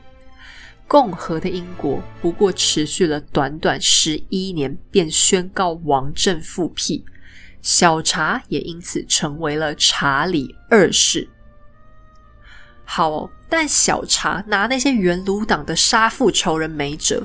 [0.89, 7.05] 共和的英国不过持续了短短十一年，便宣告王政复辟，
[7.63, 11.29] 小查也因此成为了查理二世。
[12.85, 17.25] 好，但小查拿那些原鲁党的杀父仇人没辙，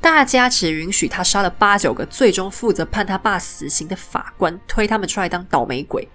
[0.00, 6.08] 大家只允许他杀了八九个最终负责判他爸死刑的法官，推他们出来当倒霉鬼。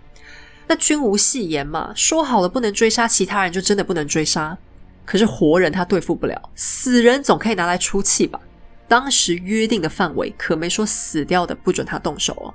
[0.68, 4.58] 那君无戏言嘛，说好了不能追杀其他人，就真的不能追杀。
[5.06, 8.40] 可是活人他对付不了，死人总可以拿来出气吧？
[8.88, 12.54] 当时约定的范围可没说死掉的不准他动手哦。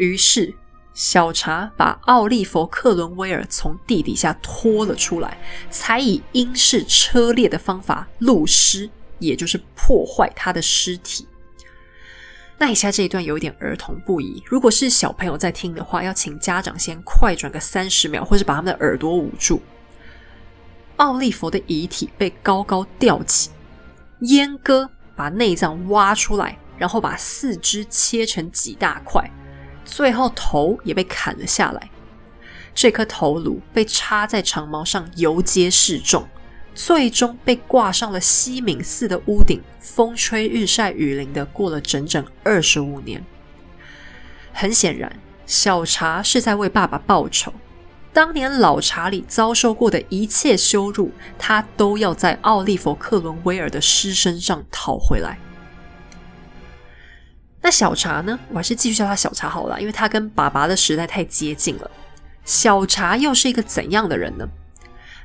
[0.00, 0.54] 于是
[0.94, 5.38] 小查把奥利弗·克伦威尔从地底下拖了出来，
[5.70, 8.88] 才以英式车裂的方法露尸，
[9.18, 11.28] 也就是破坏他的尸体。
[12.56, 19.60] 那以下这一段有一点儿童不宜，如果是小朋友在听的话，要请家长先快转个三十秒，或是把他们的耳朵捂住。
[20.96, 23.50] 奥利弗的遗体被高高吊起，
[24.22, 29.30] 阉割，把内脏挖出来，然后把四肢切成几大块，
[29.90, 31.90] 最后头也被砍了下来。
[32.72, 36.26] 这颗头颅被插在长矛上，游街示众，
[36.74, 43.24] 最终被挂上了西敏寺的屋顶，风吹日晒雨淋的过了整整二十五年。
[44.52, 45.12] 很显然，
[45.44, 47.52] 小查是在为爸爸报仇。
[48.12, 55.38] 当年老查理遭受过的一切羞辱，他都要在奥利弗·克伦威尔的尸身上讨回来。
[57.62, 58.38] 那小茶呢？
[58.50, 61.90] 我还是继续叫他小茶好了，因为他跟爸爸的时代太接近了。
[62.44, 64.48] 小茶又是一个怎样的人呢？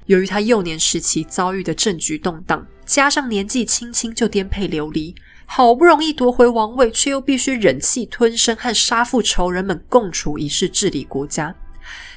[0.05, 5.15] 由于他幼年时期遭遇的政局动荡，加上年纪轻轻就颠沛流离，
[5.45, 11.55] 好不容易夺回王位，却又必须忍气吞声和杀父仇人们共处一室治理国家。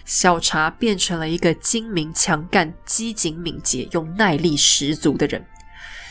[0.05, 5.45] 小茶变成了一个精明强干、机警敏捷又耐力十足的人。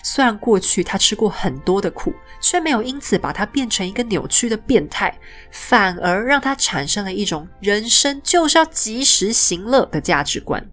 [0.10, 5.14] 虽然过去他吃过很多的苦，却没有因此把他变成一个扭曲的变态，
[5.52, 10.66] 反而让他产生了一种人生就是要及时行乐的价值观。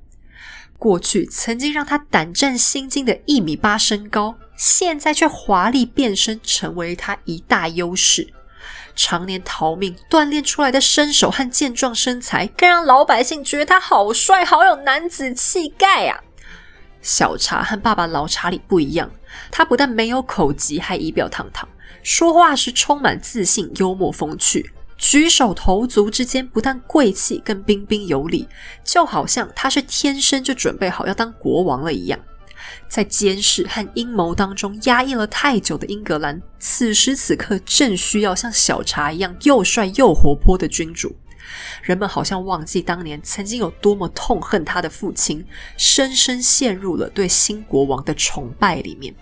[0.79, 8.33] 过去曾经让他胆战心惊的一米八身高，现在却华丽变身，成为他一大优势。
[8.95, 16.23] 常年逃命锻炼出来的身手和健壮身材，更让老百姓觉得他好帅，好有男子气概啊！
[17.05, 19.11] 小查和爸爸老查理不一样，
[19.51, 21.69] 他不但没有口疾，还仪表堂堂，
[22.03, 28.49] 说话时充满自信、幽默风趣，举手投足之间不但贵气，更彬彬有礼，
[28.83, 32.19] 就好像他是天生就准备好要当国王了一样。
[32.89, 41.15] 在监视和阴谋当中压抑了太久的英格兰，此时此刻正需要像小查一样又帅又活泼的君主。
[41.83, 45.45] 人们好像忘记当年曾经有多么痛恨他的父亲，
[45.77, 49.15] 深深陷入了对新国王的崇拜里面。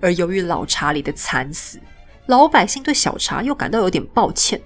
[0.00, 1.80] 而由于老查理的惨死，
[2.26, 4.60] 老百姓对小查又感到有点抱歉。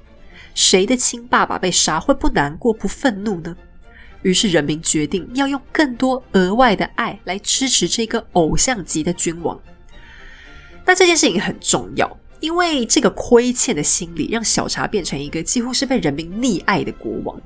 [0.54, 3.56] 谁的亲爸爸被杀会不难过、不愤怒呢？
[4.22, 9.58] 于是人民决定要用更多额外的爱来支持这个偶像级的君王。
[10.84, 17.40] 那这件事情很重要，因为这个亏欠的心理让小茶变成一个几乎是被人民溺爱的国王。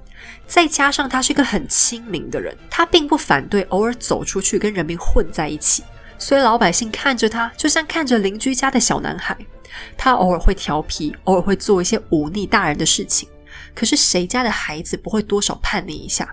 [0.46, 5.82] 再加上他是一个很亲民的人，他并不反对偶尔走出去跟人民混在一起，
[6.16, 9.36] 所以老百姓看着他就像看着邻居家的小男孩。
[9.96, 13.28] 他偶尔会调皮，偶尔会做一些忤逆大人的事情，
[13.74, 16.32] 可是谁家的孩子不会多少叛逆一下？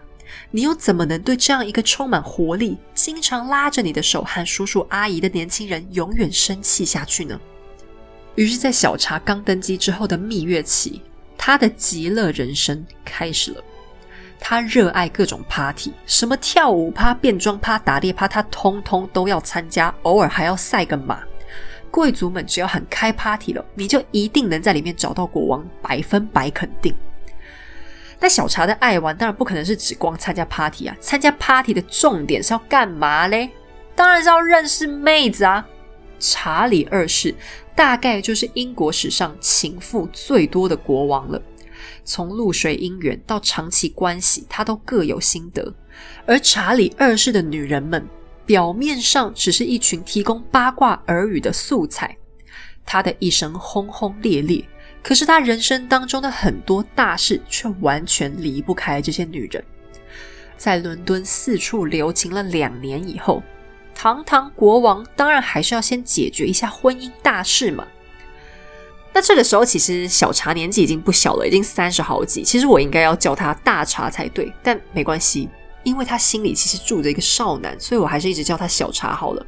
[0.51, 7.39] 你又怎么能对这样一个充满活力、经常拉着你的手喊叔叔阿姨的年轻人永远生气下去呢？
[8.35, 11.01] 于是，在小查刚登基之后的蜜月期，
[11.37, 13.63] 他的极乐人生开始了。
[14.39, 21.21] 他热爱各种 party，什么跳舞趴、变装趴、打猎趴，他通通都要参加，偶尔还要赛个马。
[21.91, 26.95] 贵族们只要喊开 party 了，你就一定能在里面找到国王，百分百肯定。
[28.19, 30.95] 那小查的爱玩当然不可能是只光参加 party 啊！
[31.01, 33.49] 参加 party 的重点是要干嘛嘞？
[33.93, 35.67] 当然是要认识妹子啊！
[36.19, 37.35] 查理二世
[37.81, 41.41] 大概就是英国史上情妇最多的国王了。
[42.05, 45.73] 从露水姻缘到长期关系，他都各有心得。
[46.27, 48.07] 而查理二世的女人们，
[48.45, 52.15] 表面上只是一群提供八卦耳语的素材，
[52.85, 54.63] 他的一生轰轰烈烈。
[55.01, 59.63] 可是他人生当中的很多大事却完全离不开这些女人。
[60.55, 63.41] 在伦敦四处留情了两年以后，
[64.01, 67.87] 堂堂国王当然还是要先解决一下婚姻大事嘛。
[69.13, 72.41] 那这个时候其实小茶年纪已经不小了，已经三十好几。
[72.41, 75.47] 其实我应该要叫他大茶才对，但没关系，
[75.83, 79.45] 因为他心里其实住着一个少男，所以我还是一直叫他小茶好了。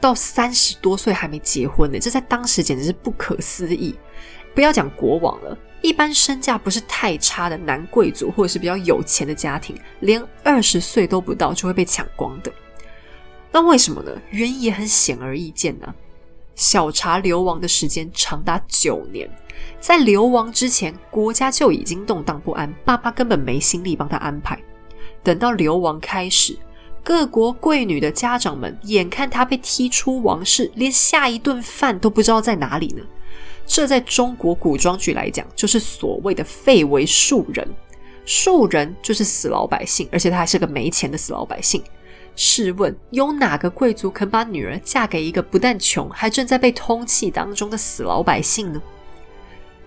[0.00, 3.96] 到三十多岁还没结婚呢，这在当时简直是不可思议。
[4.54, 12.52] 不要讲国王了，一般身价不是太差的男贵族或者是比较有钱的家庭，连二十岁都不到就会被抢光的。
[13.54, 14.10] 那为什么呢？
[14.30, 15.94] 原因也很显而易见呢。
[16.56, 19.30] 小茶流亡的时间长达九年，
[19.78, 24.60] 在流亡之前，国家就已经动荡不安，爸妈根本没心力帮他安排。
[25.22, 26.58] 等到流亡开始，
[27.04, 33.04] 各国贵女的家长们眼看他被踢出王室，连下一顿饭都不知道在哪里呢。
[33.64, 37.64] 这在中国古装剧来讲，就是所谓的废为庶人。
[38.26, 41.80] 庶人就是死老百姓，而且他还是个没钱的死老百姓。
[42.36, 48.82] 试问，有哪个贵族肯把女儿嫁给一个不但穷，还正在被通缉当中的死老百姓呢？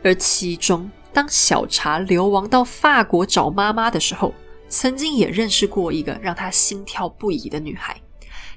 [0.03, 4.33] 而其中，当小茶流亡到法国找妈妈的时候，
[4.69, 7.99] 曾经也认识过一个让他心跳不已的女孩。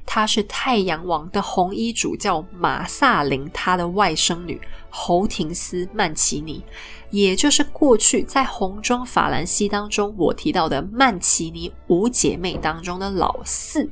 [0.05, 6.64] 她是太阳王的红衣主教马萨林，他的外甥女侯廷斯曼奇尼，
[7.11, 13.88] 也就是过去在红妆法兰西当中我提到的曼奇尼五姐妹当中的老四。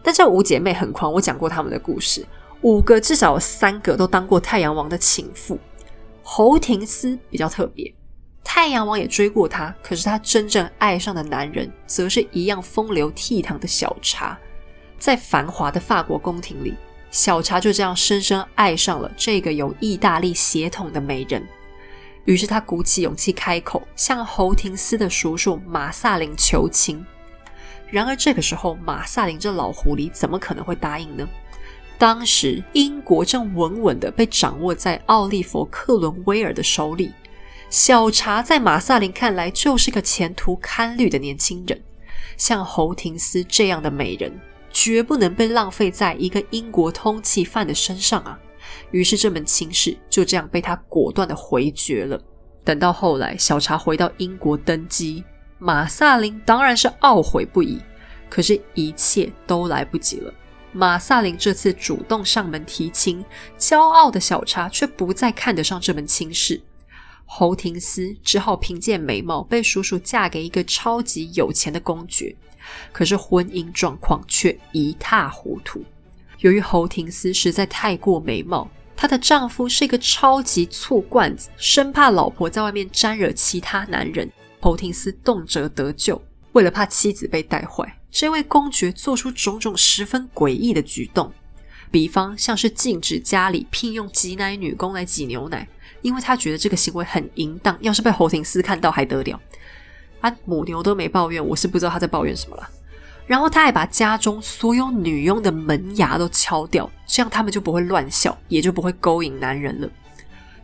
[0.00, 2.24] 但这五姐妹很狂，我讲过她们的故事，
[2.60, 5.58] 五个至少有三个都当过太阳王的情妇。
[6.22, 7.92] 侯廷斯比较特别，
[8.44, 14.38] 太阳王也追过她，可是她真正爱上的男人，则是一样风流倜傥的小茶。
[15.04, 16.74] 在繁华的法国宫廷里，
[17.10, 21.46] 小茶就这样深深爱上了这个有意大利血统的美人。
[22.24, 27.04] 于是他鼓起勇气开口，向侯廷斯的叔叔马萨林求情。
[27.90, 31.28] 然而这个时候，马萨林这老狐狸怎么可能会答应呢？
[31.98, 37.12] 当时英国正稳稳的被掌握在奥利弗·克伦威尔的手里，
[37.68, 41.78] 小茶在马萨林看来就是个前途堪虑的年轻人。
[42.38, 44.32] 像侯廷斯这样的美人。
[44.74, 48.38] 绝不能被浪费在一个英国通缉犯的身上啊！
[48.90, 52.20] 于是这门亲事就这样被他果断的回绝了。
[52.64, 55.22] 等到后来，小茶回到英国登基，
[55.58, 57.80] 马萨林当然是懊悔不已。
[58.28, 60.34] 可是，一切都来不及了。
[60.72, 63.24] 马萨林这次主动上门提亲，
[63.56, 66.60] 骄傲的小茶却不再看得上这门亲事。
[67.26, 72.34] 侯廷斯只好凭借美貌被叔叔嫁给一个超级有钱的公爵。
[72.92, 75.82] 可是婚姻状况却一塌糊涂。
[76.38, 84.30] 由于侯廷斯实在太过美貌，她的丈夫是一个超级醋罐子，生怕老婆在外面沾惹其他男人。
[84.60, 86.20] 侯廷斯动辄得救，
[86.52, 91.32] 为了怕妻子被带坏，这位公爵做出种种十分诡异的举动，
[91.90, 95.68] 比方像是禁止家里聘用挤奶女工来挤牛奶，
[96.00, 99.40] 因为他觉得这个行为很淫荡，要是被侯廷斯看到还得了。
[100.24, 102.66] 他母牛都没抱怨，我是不知道他在抱怨什么了。
[103.26, 109.88] 然后他还把家中所有女佣的门牙都敲掉，这样他们就不会乱笑，也就不会勾引男人了。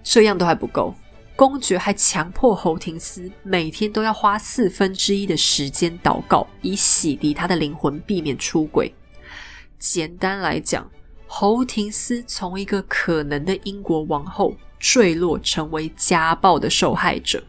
[0.02, 0.94] 这样都还不够，
[1.36, 8.94] 公爵还强迫侯廷斯每天都要花四分之一的时间祷告，以洗涤他的灵魂，避免出轨。
[9.78, 10.90] 简单来讲，
[11.26, 17.42] 侯廷斯从一个可能的英国王后坠落成为家暴的受害者。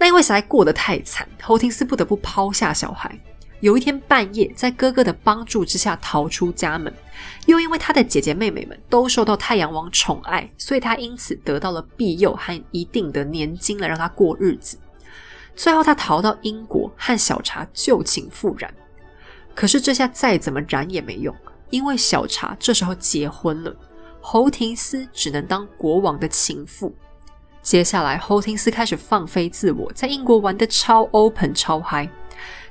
[0.00, 3.14] 那因为实在过得太惨，侯廷斯不得不抛下小孩。
[3.60, 6.90] 有一天半夜，在哥哥的帮助之下逃出家门，
[7.44, 14.78] 又因为他的姐姐妹妹们都受到太阳王宠爱，所以他因此得到了庇佑和一定的年金来让他过日子。
[15.54, 18.72] 最后他逃到英国，和小茶旧情复燃。
[19.54, 21.36] 可是这下再怎么燃也没用，
[21.68, 23.76] 因为小茶这时候结婚了，
[24.22, 26.94] 侯廷斯只能当国王的情妇。
[27.62, 32.08] 接下来，侯廷斯开始放飞自我，在英国玩的超 open 超嗨。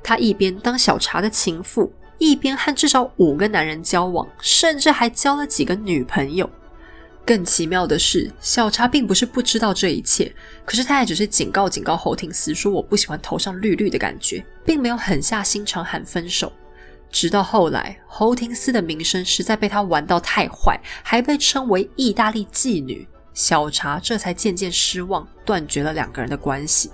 [0.04, 6.50] 他一边当小茶的情妇，一边和至少五个男人交往，甚至还交了几个女朋友。
[7.26, 10.34] 更奇妙的是，小茶并不是不知道这一切，
[10.66, 16.52] 可是他也只是警告警告侯廷斯说：“我不喜欢头上绿绿的感觉，并没有狠下心肠喊分手。”
[17.12, 23.08] 直到后来，侯廷斯的名声实在被他玩到太坏，还被称为意大利妓女。
[23.40, 26.92] 小茶这才渐渐失望，断绝了两个人的关系。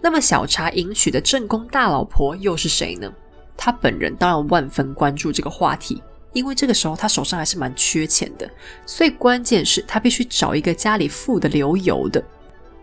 [0.00, 3.12] 那么，小茶迎娶的正宫大老婆又是谁呢？
[3.54, 8.50] 他本人当然万分关注这个话题，因为这个时候他手上还是蛮缺钱的，
[8.86, 12.24] 所以关键是他必须找一个家里富的流油的。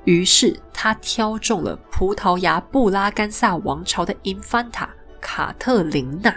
[0.06, 4.88] 于是他挑中了葡萄牙布拉干萨王朝的 Infanta
[5.20, 6.32] 卡特琳娜。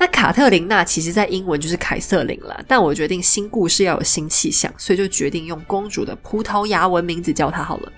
[0.00, 2.64] 那卡特琳娜其实，在英文就是凯瑟琳了。
[2.68, 7.92] 但我决定新故事要有新气象，所以就决定用公主的葡萄牙文名字叫她好了。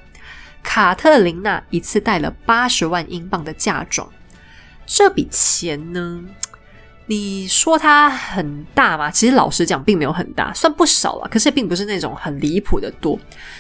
[0.63, 4.09] 卡特琳娜一次带了八十万英镑的嫁妆，
[4.87, 6.25] 这笔钱呢，
[7.11, 9.11] 你说它很大吗？
[9.11, 11.29] 其实老实讲，并没有很大，算不少了。
[11.29, 13.19] 可是并不是那种很离谱的多。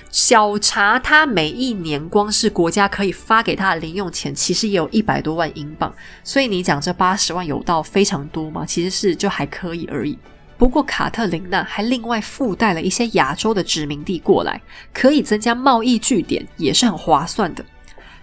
[0.08, 5.92] 小茶它每一年光是国家可以发给他的零用钱，其实也有一百多万英镑。
[6.22, 8.64] 所以你讲这八十万有到非常多吗？
[8.64, 10.16] 其实是就还可以而已。
[10.56, 14.62] 不过卡特琳娜还另外附带了一些亚洲的殖民地过来，
[14.94, 17.64] 可以增加贸易据点，也是很划算的。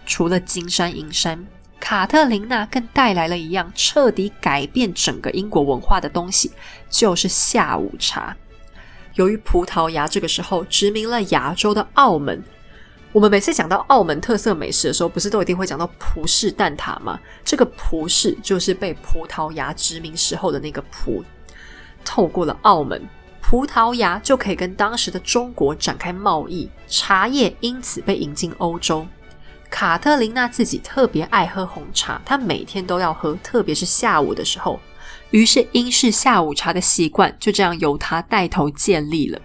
[0.06, 1.46] 除了金山银山。
[1.80, 6.52] 卡特琳娜更带来了一样彻底改变整个英国文化的东西，
[6.90, 8.36] 就是下午茶。
[9.16, 12.44] 由于葡萄牙这个时候殖民了亚洲的澳门，
[13.12, 17.20] 我们每次讲到澳门特色美食的时候，不是都一定会讲到葡式蛋挞吗？
[17.44, 21.24] 这个葡式就是被葡萄牙殖民时候的那个葡。
[22.04, 23.02] 透过了澳门，
[23.42, 29.08] 葡萄牙就可以跟当时的中国展开贸易，茶叶因此被引进欧洲。
[29.70, 34.80] 卡特琳娜自己特别爱喝红茶，她每天都要喝，特别是下午的时候。
[35.32, 39.40] 于是英式下午茶的习惯就这样由她带头建立了。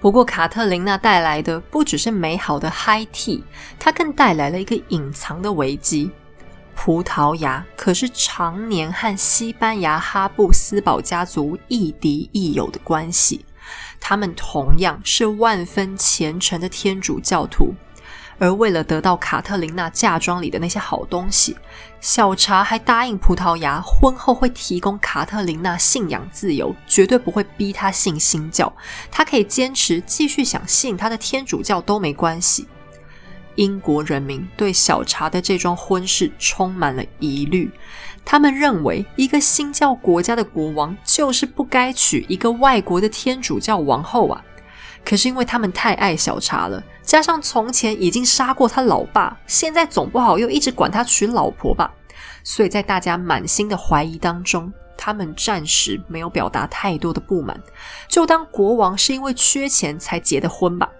[0.00, 3.42] 不过，卡特琳娜带来的不只是美好的 high tea，
[3.78, 6.10] 她更带来了一个隐藏的危机。
[6.74, 13.44] 葡萄牙可是常年和西班牙哈布斯堡家族亦敌亦友的关系，
[13.98, 17.74] 他们同样是万分虔诚的天主教徒。
[18.38, 21.56] 而为了得到卡特琳娜嫁妆里的那些好东西，
[22.00, 28.72] 小查还答应葡萄牙婚后会提供卡特琳娜信仰自由，绝对不会逼她信新教，
[29.10, 32.68] 她可以坚持继续想信她的天主教都没关系。
[33.54, 37.70] 英国人民对小查的这桩婚事充满了疑虑，
[38.22, 44.44] 他们认为一个新教国家的国王就是不该娶一个外国的天主教王后啊。
[45.02, 51.94] 可是因为他们太爱小茶了，加上从前已经杀过他老爸，现在总不好又一直管他娶老婆吧。
[52.42, 57.58] 所以在大家满心的怀疑当中，他们暂时没有表达太多的不满，
[58.08, 60.90] 就当国王是因为缺钱才结的婚吧。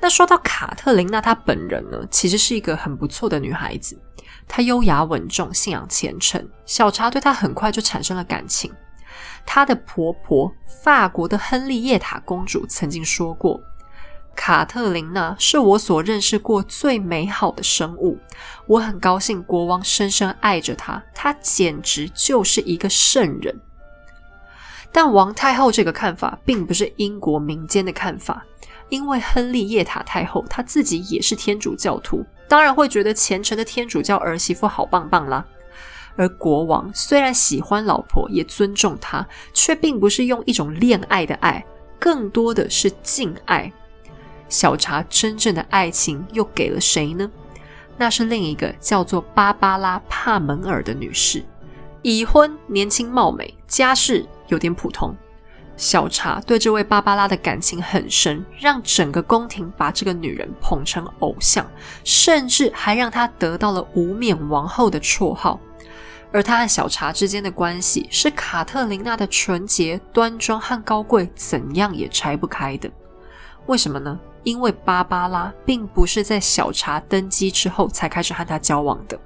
[0.00, 3.98] 那说到卡特琳娜，她本人呢，其实是一个很不错的女孩子，
[4.46, 8.72] 她优雅稳重，信仰虔诚，小茶对她很快就产生了感情。
[9.44, 10.50] 她的婆婆，
[10.82, 13.60] 法国的亨利叶塔公主曾经说过
[14.38, 18.16] ：“卡特琳娜是我所认识过最美好的生物，
[18.68, 23.60] 我很高兴国王深深爱着她，她简直就是一个圣人。”
[24.92, 28.46] 但王太后这个看法并不是英国民间的看法，
[28.88, 35.44] 因为亨利叶塔太后她自己也是天主教徒，当然会觉得虔诚的天主教儿媳妇好棒棒啦。
[36.14, 41.66] 而国王虽然喜欢老婆，也尊重她，却并不是用一种恋爱的爱，
[41.98, 43.70] 更多的是敬爱。
[44.48, 47.30] 小查真正的爱情又给了谁呢？
[47.96, 51.44] 那是另一个叫做芭芭拉·帕门尔的女士，
[52.02, 55.14] 已婚，年轻貌美，家世有点普通。
[55.76, 61.64] 小查对这位芭芭拉的感情很深，让整个宫廷把这个女人捧成偶像，
[62.02, 65.60] 甚至还让她得到了无冕王后的绰号。
[66.30, 72.90] 而他和小茶之间的关系，是卡特琳娜的纯洁、端庄和高贵怎样也拆不开的。
[73.66, 74.18] 为什么呢？
[74.48, 79.20] 因为芭芭拉并不是在小茶登基之后才开始和他交往的。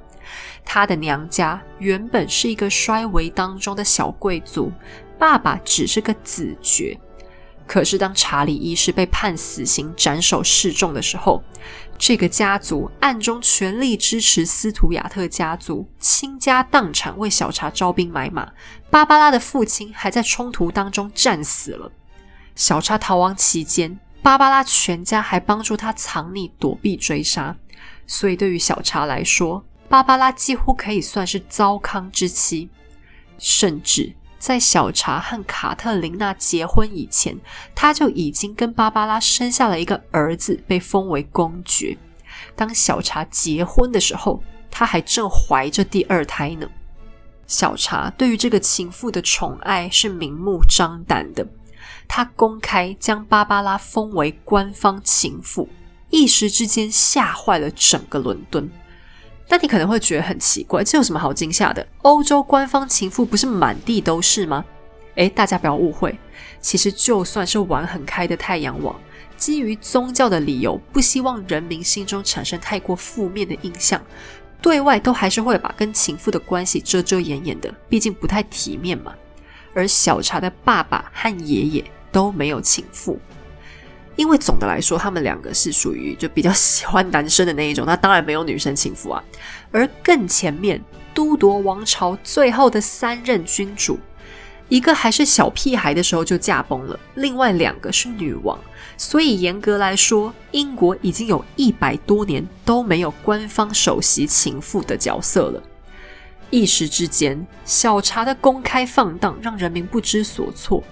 [0.65, 4.73] 他的娘家原本是一个衰微当中的小贵族，
[5.21, 6.99] 爸爸只是个子爵。
[7.69, 11.41] 可是，当查理一世被判死刑、斩首示众的时候，
[11.97, 18.51] 这个家族暗中全力支持斯图亚特家族，倾家荡产为小查招兵买马。
[18.91, 21.93] 芭芭拉的父亲还在冲突当中战死了。
[22.57, 27.57] 小查逃亡期间，芭芭拉全家还帮助他藏匿、躲避追杀。
[28.07, 32.71] 所以，对于小查来说，芭芭拉几乎可以算是糟糠之妻，
[33.39, 34.15] 甚至。
[34.39, 37.39] 在小查和卡特琳娜结婚以前，
[37.77, 41.97] 他就已经跟芭芭拉生下了一个儿子，被封为公爵。
[42.57, 46.69] 当小查结婚的时候，他还正怀着第二胎呢。
[47.47, 51.47] 小查对于这个情妇的宠爱是明目张胆的，
[52.15, 55.67] 他公开将芭芭拉封为官方情妇，
[56.11, 58.71] 一时之间吓坏了整个伦敦。
[59.49, 61.87] 那你可能会觉得很奇怪，这有什么好惊吓的？
[62.03, 64.63] 欧洲官方情妇不是满地都是吗？
[65.15, 66.19] 诶，大家不要误会，
[66.61, 68.95] 其实就算是玩很开的太阳网，
[69.39, 73.99] 基于宗教的理由，不希望人民心中产生太过负面的印象，
[74.61, 79.15] 对外都还是会把跟情妇的关系遮遮掩掩的，毕竟不太体面嘛。
[79.73, 83.19] 而小茶的爸爸和爷爷都没有情妇。
[84.15, 89.25] 因为总的来说，他们两个是属于就比较喜欢男生的那一种，那当然没有女生情妇啊。
[89.71, 90.81] 而更前面，
[91.15, 93.99] 都铎王朝最后的三任君主。
[94.69, 98.59] 一个还是小屁孩的时候就驾崩了，另外两个是女王，
[98.97, 105.63] 所以严格来说，英国已经有一百多年都没有官方首席情妇的角色了。
[106.51, 110.83] 一时之间，小查的公开放荡让人民不知所措。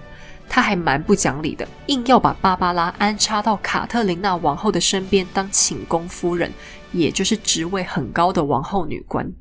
[0.53, 6.53] 他还蛮不讲理的，硬要把芭芭拉安插到卡特琳娜王后的身边当寝宫夫人，
[6.91, 9.33] 也就是职位很高的王后女官。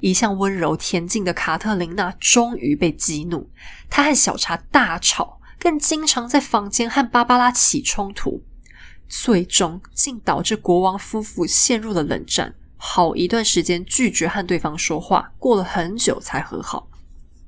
[0.00, 3.50] 一向温柔恬静的卡特琳娜终于被激怒，
[3.88, 8.42] 她和小查大吵，更经常在房间和芭芭拉起冲突，
[9.08, 16.88] 最终竟导致国王夫妇陷入了冷战，好一段时间拒绝和对方说话，过了很久才和好。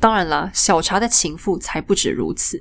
[0.00, 2.58] 当然了，小查的情妇才不止如此。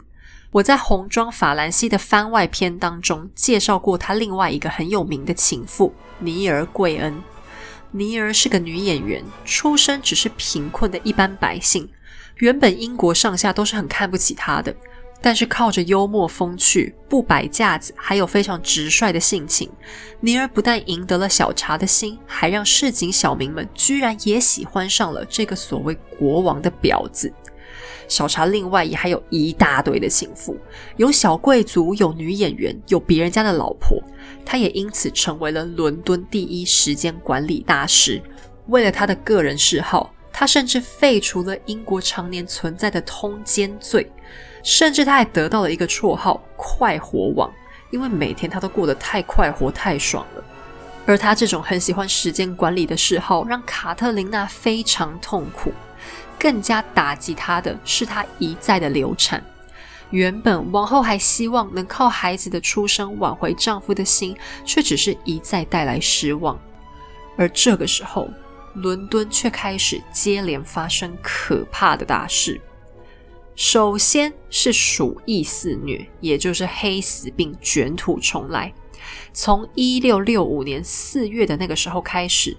[0.51, 7.23] 我在红妆法兰西的番外篇当中介绍过他另外一个很有名的情妇尼尔贵恩。
[7.91, 11.87] 尼尔是个女演员，出身只是贫困的一般百姓。
[12.35, 14.75] 原本英国上下都是很看不起她的，
[15.21, 19.71] 但是靠着幽默风趣、不摆架子，还有非常直率的性情，
[20.19, 27.31] 尼尔不但赢得了小查的心，还让市井小民们居然也喜欢上了这个所谓国王的婊子。
[28.11, 30.57] 小查另外也还有一大堆的情妇，
[30.97, 33.97] 有小贵族，有女演员，有别人家的老婆。
[34.45, 38.21] 他也因此成为了伦敦第一时间管理大师。
[38.67, 44.11] 为了他的个人嗜好，他甚至废除了英国常年存在的通奸罪，
[44.61, 47.49] 甚至他还得到了一个绰号“快活王”，
[47.91, 50.43] 因为每天他都过得太快活、太爽了。
[51.05, 55.71] 而他这种很喜欢时间管理的嗜好，让卡特琳娜非常痛苦。
[56.41, 59.43] 更加打击她的是，她一再的流产。
[60.09, 64.35] 原本王后还希望能靠孩子的出生挽回丈夫的心，
[64.65, 66.59] 却只是一再带来失望。
[67.37, 68.27] 而这个时候，
[68.73, 72.59] 伦敦却开始接连发生可怕的大事。
[73.55, 78.73] 首先是鼠疫肆虐，也就是黑死病卷土重来。
[79.31, 82.57] 从一六六五年四月的那个时候开始，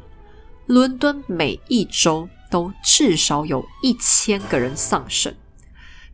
[0.66, 2.28] 伦敦每一周。
[2.52, 5.34] 都至少有一千个人丧生。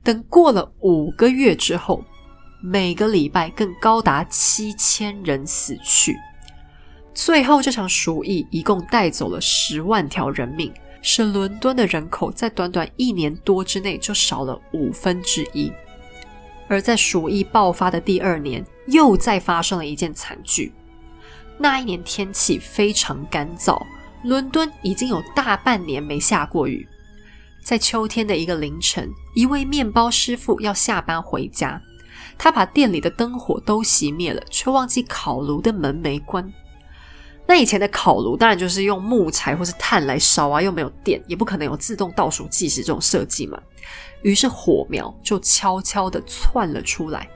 [0.03, 2.03] 等过了五个月之后，
[2.63, 6.17] 每个礼拜更高达七千人死去。
[7.13, 10.73] 最后，这场鼠疫一共带走了十万条人命，
[11.03, 15.73] 使伦敦的人口在短短一年多之内就少了五分之一。
[16.69, 20.73] 而在鼠疫爆发的第二年，又再发生了一件惨剧。
[21.59, 23.83] 那一年天气非常干燥。
[24.25, 26.87] 伦敦已经有大半年没下过雨，
[27.63, 31.81] 在秋天的一个凌晨，一位面包师傅要下班回家，
[32.37, 36.53] 他把店里的灯火都熄灭了，却忘记烤炉的门没关。
[37.47, 43.59] 那以前的烤炉当然就是用木材或是炭来烧啊，又没有电，也不可能有自动倒数计时这种设计嘛。
[44.23, 47.27] 于是火苗就悄悄地窜了出来。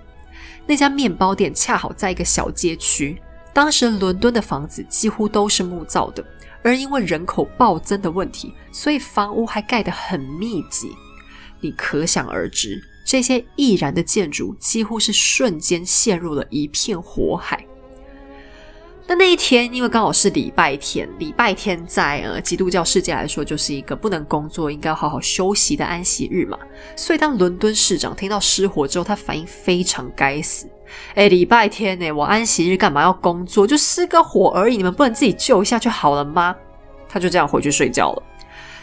[0.66, 3.20] 那家面包店恰好在一个小街区，
[3.52, 6.24] 当时伦敦的房子几乎都是木造的。
[6.64, 10.92] 而因为人口暴增的问题，所以房屋还盖得很密集。
[11.60, 17.66] 你可想而知，这些易燃的建筑几乎是瞬间陷入了一片火海。
[19.16, 26.58] 那一天，因为刚好是礼拜天，礼拜天在呃基督教世界来说，就是一个不能工作、应该好好休息的安息日嘛。
[26.96, 30.66] 所以，当伦敦市长听到失火之后，他反应非常该死。
[31.14, 32.12] 哎，礼拜天呢？
[32.12, 33.66] 我安息日干嘛要工作？
[33.66, 36.54] 就失个火而已，你们不能自己救一下就好了吗？
[37.08, 38.22] 他就这样回去睡觉了。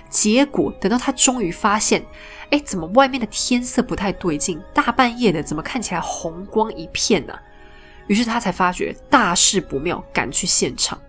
[0.09, 2.03] 结果等到他终于发现，
[2.49, 4.59] 哎，怎么外面的天色不太对劲？
[4.73, 7.34] 大半夜的，怎么看起来红光一片呢？
[8.10, 10.99] 于是他才发觉大事不妙，赶去现场。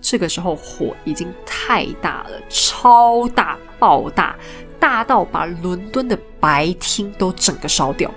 [0.00, 4.36] 这个时候火已经太大了，超大，爆大，
[4.78, 8.10] 大到把伦敦的白厅都整个烧掉。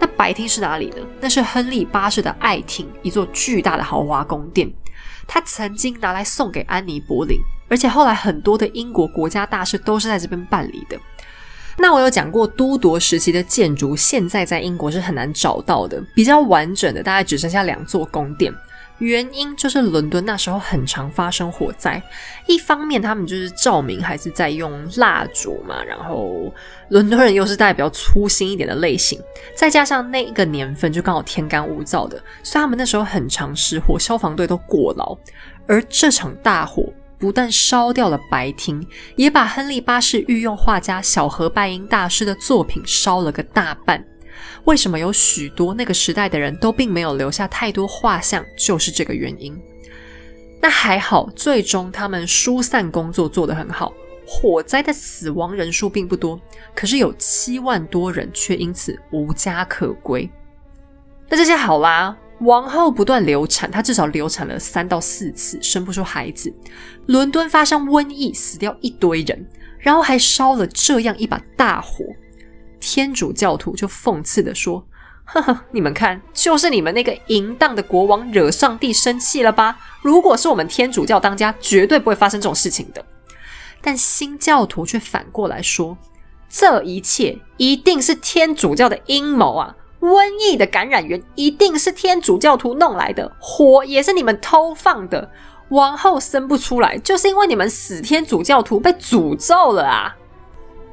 [0.00, 0.96] 那白厅是哪里呢？
[1.20, 4.68] 那是亨利八世的爱厅，一座巨大的豪华宫殿。
[5.28, 7.38] 他曾经拿来送给安妮·柏林，
[7.68, 10.98] 而且后来很多的英国国家大事都是在这边办理的。
[11.78, 18.52] 那我有讲过，都铎时期的建筑现在在英国是很难找到的，比较完整的大概只剩下两座宫殿。
[18.98, 22.02] 原因就是伦敦那时候很常发生火灾，
[22.46, 26.50] 一方面他们就是照明还是在用蜡烛嘛，然后
[26.88, 29.20] 伦敦人又是代表粗心一点的类型，
[29.54, 35.14] 再加上那个年份就刚好天干物燥的，所以他们那时候很常失火，消防队都过劳。
[35.66, 38.86] 而这场大火不但烧掉了白厅，
[39.16, 44.04] 也把亨利八世御用画家小河拜因大师的作品烧了个大半。
[44.64, 49.56] 为什么有许多那个时代的人都并没有留下太多画像，就是这个原因。
[50.60, 53.92] 那还好，最终他们疏散工作做得很好，
[54.26, 56.40] 火灾的死亡人数并不多，
[56.74, 60.28] 可是有七万多人却因此无家可归。
[61.28, 66.52] 那这些好啦，王后不断流产，她至少流产了三到四次，生不出孩子。
[67.06, 72.04] 伦敦发生瘟疫，死掉一堆人，然后还烧了这样一把大火。
[72.78, 74.86] 天主教徒就讽刺的说
[75.24, 79.78] ：“呵呵，你们看，就是你们那个淫荡的国王惹上帝生气了吧？
[80.02, 83.04] 如果是我们天主教当家，绝对不会发生这种事情的。”
[83.80, 85.96] 但新教徒却反过来说
[86.50, 89.74] ：“这一切一定是天主教的阴谋啊！
[90.06, 95.30] 瘟疫的感染源一定是天主教徒弄来的，火也是你们偷放的。
[95.70, 100.16] 王后生不出来，就是因为你们死天主教徒被诅咒了啊！”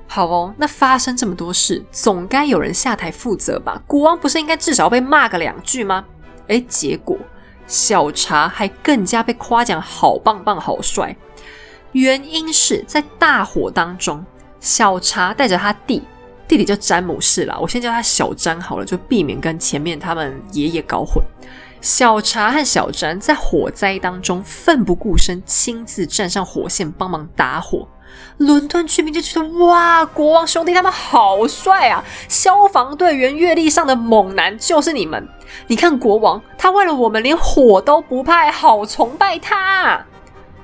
[0.07, 3.81] 好哦，那发生这么多事，总该有人下台负责吧？
[3.85, 6.05] 国王不是应该至少被骂个两句吗？
[6.47, 7.17] 诶，结果
[7.67, 11.15] 小茶还更加被夸奖，好棒棒，好帅。
[11.91, 14.25] 原因是在大火当中，
[14.59, 16.01] 小茶带着他弟
[16.47, 21.23] 弟弟叫詹姆士啦，我先叫他小詹好了，就避免跟前面他们爷爷搞混。
[21.81, 27.87] 小茶和小詹在火灾当中奋不顾身，亲自站上火线帮忙打火。
[28.37, 32.03] 伦敦居民就觉得哇，国王兄弟他们好帅啊！
[32.29, 35.27] 消防队员阅历上的猛男就是你们。
[35.67, 40.05] 你看国王，他为了我们连火都不怕，好崇拜他。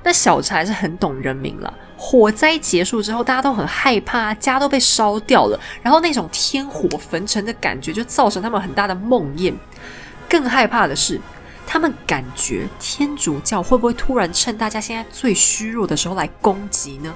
[0.02, 1.74] 那小茶还是很懂人民了。
[2.02, 9.54] 火灾结束之后，大家都很害怕，家都被烧掉了，然后那种天火焚城的感觉就造成他们很大的梦魇。
[10.26, 11.20] 更害怕的是，
[11.66, 17.14] 他们感觉天主教会不会突然趁大家现在最虚弱的时候来攻击呢？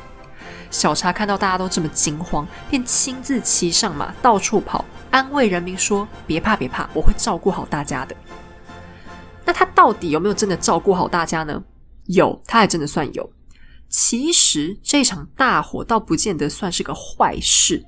[0.70, 8.14] 小茶看到大家都这么惊慌，便亲自骑上马到处跑，安慰人民说：“别怕，别怕，我会照顾好大家的。”
[9.46, 11.62] 那他到底有没有真的照顾好大家呢？
[12.04, 13.30] 有，他还真的算有。
[13.96, 17.86] 其实这场大火倒不见得算是个坏事，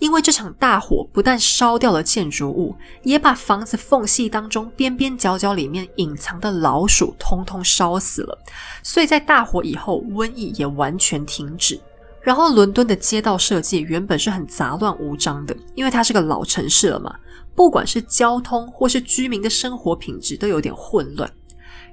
[0.00, 2.74] 因为这场大火不但烧掉了建筑物，
[3.04, 8.36] 也把房子缝隙当中边边角角里面隐藏的老鼠通通烧死了。
[8.82, 11.80] 所以在大火以后，瘟疫也完全停止。
[12.20, 17.14] 然后，伦敦的街道设计原本是很杂乱无章的，因为它是个老城市了嘛。
[17.54, 21.30] 不管是交通或是居民的生活品质都有点混乱。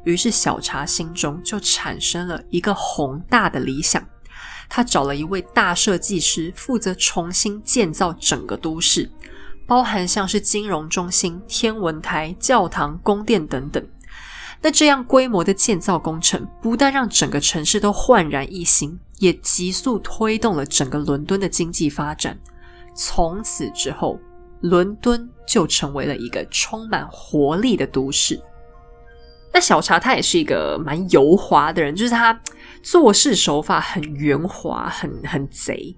[0.04, 4.04] 于是，小茶心中就产生了一个宏大的理想。
[4.68, 9.12] 他找了一位大设计师，负责重新建造整个都市，
[9.68, 13.86] 包含像是金融中心、天文台、教堂、宫殿等等。
[14.62, 22.40] 那这样规模的建造工程，不但让整个城市都焕然一新，也急速推动了整个伦敦的经济发展。
[22.96, 24.20] 从此之后，
[24.62, 28.42] 伦敦就成为了一个充满活力的都市。
[29.54, 32.40] 那小茶他也是一个蛮油滑的人，就是他
[32.82, 35.96] 做事手法很圆滑，很很贼。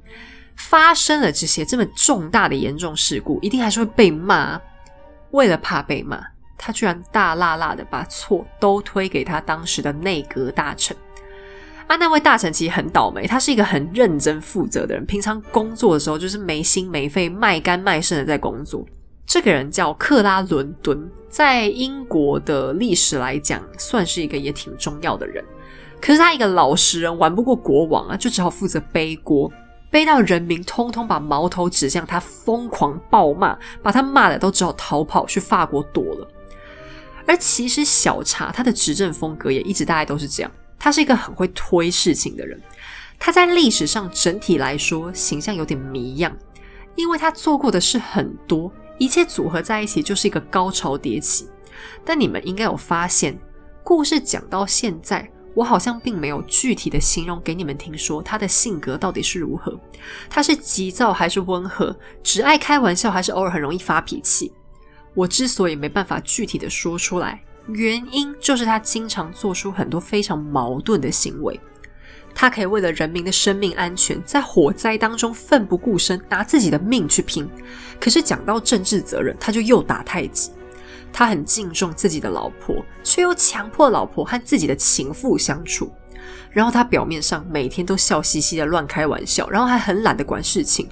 [0.56, 4.60] 发生了这些这么重大的严重事故，一定还是会被骂。
[5.32, 6.24] 为了怕被骂。
[6.56, 10.96] 他居然大辣辣的把错都推给他当时的内阁大臣
[11.88, 11.98] 啊！
[11.98, 18.86] 那位大臣其实很倒霉，他是一个很认真负责的人，平常工作的时候就是没心没肺、卖肝卖肾的在工作。
[19.26, 25.44] 这个人叫克拉伦敦，在英国的历史来讲，算是一个也挺重要的人。
[26.00, 29.52] 可是他一个老实人，玩不过国王啊，就只好负责背锅，
[29.90, 36.28] 背到人民通通把矛头指向他，疯狂暴骂，把他骂的都只好逃跑去法国躲了。
[37.26, 42.62] 而其实小茶他的执政风格也一直大概都是这样，他是一个很会推事情的人。
[43.18, 46.36] 他在历史上整体来说形象有点谜样，
[46.96, 51.50] 因为他做过的事很多，一切组合在一起就是一个高潮迭起。
[52.06, 53.38] 但你们应该有发现，
[53.84, 59.78] 故事讲到现在，我好像并没有具体的形容给你们听，说他的性格到底是如何，
[60.30, 64.54] 他是急躁还是温和，只爱开玩笑还是偶尔很容易发脾气。
[65.14, 71.60] 我之所以没办法具体的说出来，原因就是他经常做出很多非常矛盾的行为。
[72.36, 77.50] 他可以为了人民的生命安全，在火灾当中奋不顾身，拿自己的命去拼。
[78.00, 80.52] 可是讲到政治责任，他就又打太极。
[81.12, 85.92] 他很敬重自己的老婆，却又强迫老婆和自己的情妇相处。
[86.50, 90.90] 然后他表面上每天都笑嘻嘻的乱开玩笑，然后还很懒得管事情。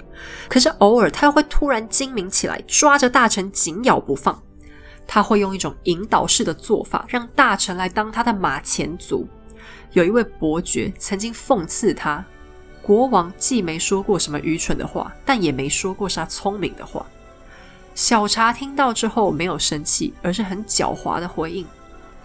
[0.48, 4.40] 可是偶尔他又会突然精明起来，抓着大臣紧咬不放。
[5.06, 9.26] 他会用一种引导式的做法，让大臣来当他的马前卒。
[9.92, 12.24] 有一位伯爵曾经讽刺他：
[12.80, 17.06] 国王既没说过什么愚蠢的话，但也没说过啥聪明的话。
[17.94, 21.66] 小茶听到之后没有生气，而是很狡猾的回应。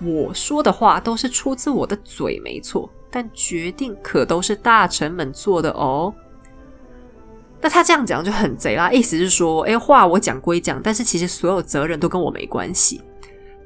[0.01, 2.89] 我说的话都是出自我的嘴，没错。
[3.09, 6.13] 但决定可都是大臣们做的哦。
[7.59, 13.01] 那他这样讲就很贼啦，意思是说，哎，话我讲归讲，但是其实所有责任都跟我没关系。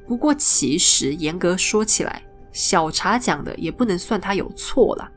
[0.07, 5.09] 不过其实严格说起来，小茶讲的也不能算他有错了。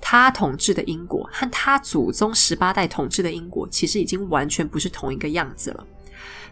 [0.00, 5.86] 他统治的英国和他祖宗十八代统治的英国，其实已经完全不是同一个样子了。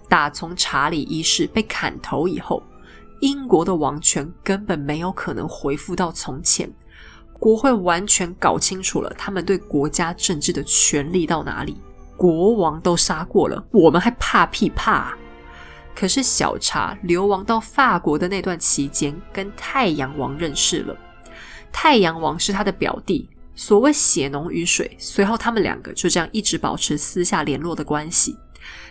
[0.09, 2.63] 打从查理一世被砍头以后，
[3.21, 6.71] 英国的王权根本没有可能恢复到从前。
[7.39, 11.77] 国会完全搞清楚了，他们对国家政治的权力到哪里，
[12.17, 15.15] 国王都杀过了，我们还怕屁怕？
[16.03, 20.97] 可是小茶流亡到法国的那段期间，跟太阳王认识了。
[21.71, 23.31] 太阳王是他的表弟。
[23.55, 28.37] 所谓血浓于水，随后他们两个就这样一直保持私下联络的关系。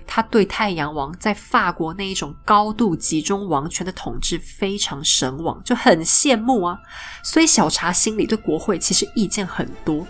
[0.08, 6.80] 他对太阳王在法国那一种高度集中王权的统治非常神往，就很羡慕啊。
[7.26, 10.08] 所以小茶心里对国会其实意见很多。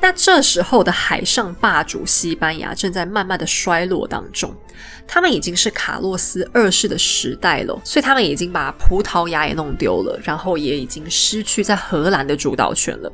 [0.00, 4.54] 那这时候的海上霸主西班牙正在慢慢的衰落当中，
[5.06, 13.12] 他们已经是卡洛斯二世的时代了，所以他们已经把葡萄牙也弄丢了，然后也已经失去在荷兰的主导权了。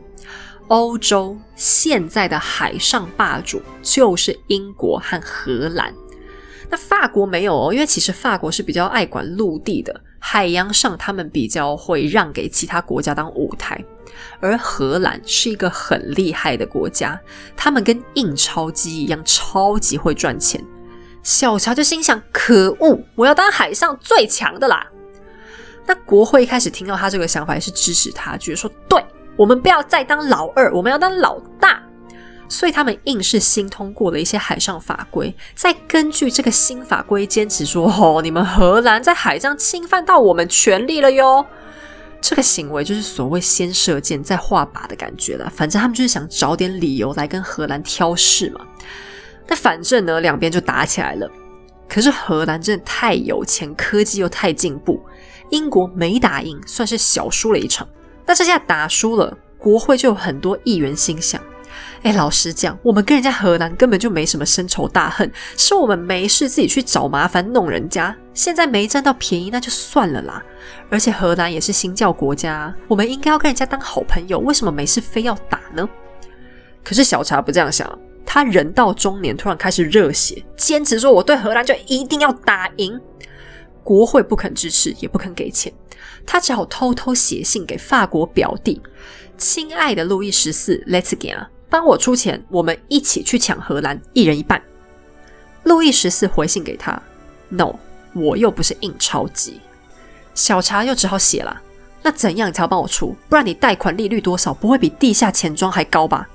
[0.68, 5.92] 欧洲现在的海上霸主就是英国和荷兰。
[6.70, 13.82] 那法国没有哦，因为其实法国是比较爱管陆地的，海洋上他们比较会让给其他国家当舞台。
[14.40, 17.18] 而荷兰是一个很厉害的国家，
[17.56, 20.62] 他们跟印钞机一样，超级会赚钱。
[21.22, 24.86] 小乔就心想：可恶，我要当海上最强的啦！
[25.86, 29.02] 那国会一开始听到他这个想法，是支持他，觉得说：对
[29.36, 31.82] 我们不要再当老二，我们要当老大。
[32.46, 41.44] 所以他们硬是新通过了一些海上法规，再根据这个新法规坚持说：哦，你们荷兰在海上侵犯到我们权利了哟。
[42.26, 45.52] 这个行为就是所谓先射箭再画靶的感觉了。
[45.54, 48.66] 反正他们就是想找点理由来跟荷兰挑事嘛。
[49.46, 51.30] 那反正呢，两边就打起来了。
[51.86, 55.04] 可是荷兰真的太有钱，科技又太进步，
[55.50, 57.86] 英国没打赢，算是小输了一场。
[58.24, 61.38] 那这下打输了，国会就有很多议员心想。
[62.04, 68.14] 哎，老实讲，我们跟人家荷兰根本就没什么深仇大恨，是我们没事自己去找麻烦弄人家。
[68.34, 70.42] 现在没占到便宜，那就算了啦。
[70.90, 75.88] 而且荷兰也是新教国家，我们应该要跟人家当好朋友，为什么没事非要打呢？
[76.82, 83.00] 可是小茶不这样想，他人到中年突然开始热血，坚持说我对荷兰就一定要打赢。
[83.82, 85.72] 国会不肯支持，也不肯给钱，
[86.26, 88.82] 他只好偷偷写信给法国表弟
[89.38, 94.62] ：“亲爱的路易十四，Let's g a 帮我出钱，我们一起去抢荷兰，一人一半。
[95.64, 97.02] 路易十四回信给他
[97.48, 97.74] ：“No，
[98.14, 99.60] 我又不是印钞机。”
[100.36, 101.60] 小茶又只好写了
[102.00, 103.16] ：“那怎样才要帮我出？
[103.28, 104.54] 不然你贷款利率多少？
[104.54, 106.28] 不会比地下钱庄还高吧？”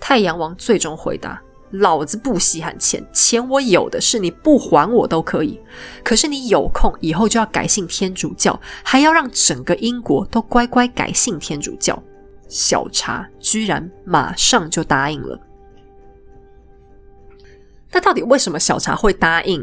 [0.00, 5.60] 太阳王最终回答：“老子不稀罕钱，钱我有的是，你不还我都可以。
[6.02, 12.02] 可是你有空以后就要改信天主教，还要让整个英国都乖乖改信天主教。”
[12.52, 15.40] 小茶居然马上就答应了。
[17.90, 19.62] 那到底为什么小茶会答应？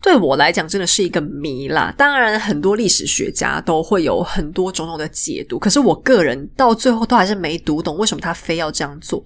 [0.00, 1.92] 对我来讲，真的是一个谜啦。
[1.98, 9.22] 当然，很多历史学家都会有很多种种的解读，可是我个人到最后都还是没读懂为什么他非要这样做。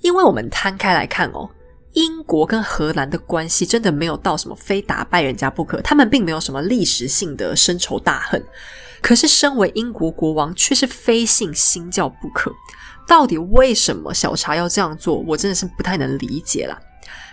[0.00, 1.48] 因为我们摊开来看哦，
[1.92, 8.42] 英国跟荷兰的关系真的没有到什么非打败人家不可，他们并没有什么历史性的深仇大恨。
[9.02, 12.54] 可是，身为英国国王，却是非信新教不可。
[13.06, 15.16] 到底为什么小茶要这样做？
[15.26, 16.80] 我真的是不太能理解啦。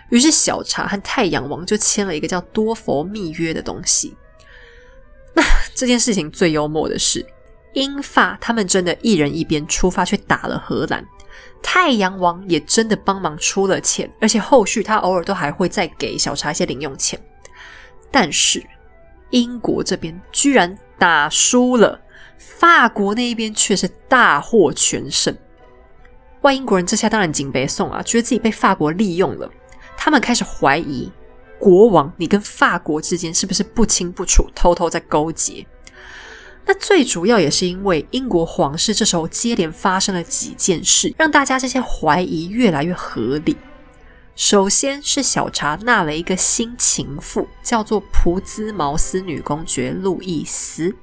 [0.10, 4.18] 于是，小茶和太阳王就签了一个叫多佛密约的东西。
[5.36, 5.44] 那
[5.76, 7.24] 这件事情最幽默的是，
[7.74, 11.06] 英法他们真的一人一边出发去打了荷兰，
[11.62, 17.18] 太阳王也真的帮忙出了钱，而且后续他偶尔都还会再给小茶一些零用钱。
[18.10, 18.66] 但是，
[19.30, 20.76] 英国这边居然。
[21.00, 22.02] 打输了，
[22.38, 25.36] 法国那一边却是大获全胜。
[26.42, 29.50] 外英国人这下当然警备送啊，觉得自己被法国利用了。
[29.98, 31.12] 他们开始怀疑
[31.58, 35.66] 国王，你跟法国之间是不是不清不楚，偷偷在勾结？
[36.66, 43.58] 那最主要也是因为英国皇室这时候接连发生了几件事，让大家这些怀疑越来越合理。
[44.40, 50.96] 首先是小查纳了一个新情妇，叫做普兹茅斯女公爵路易斯。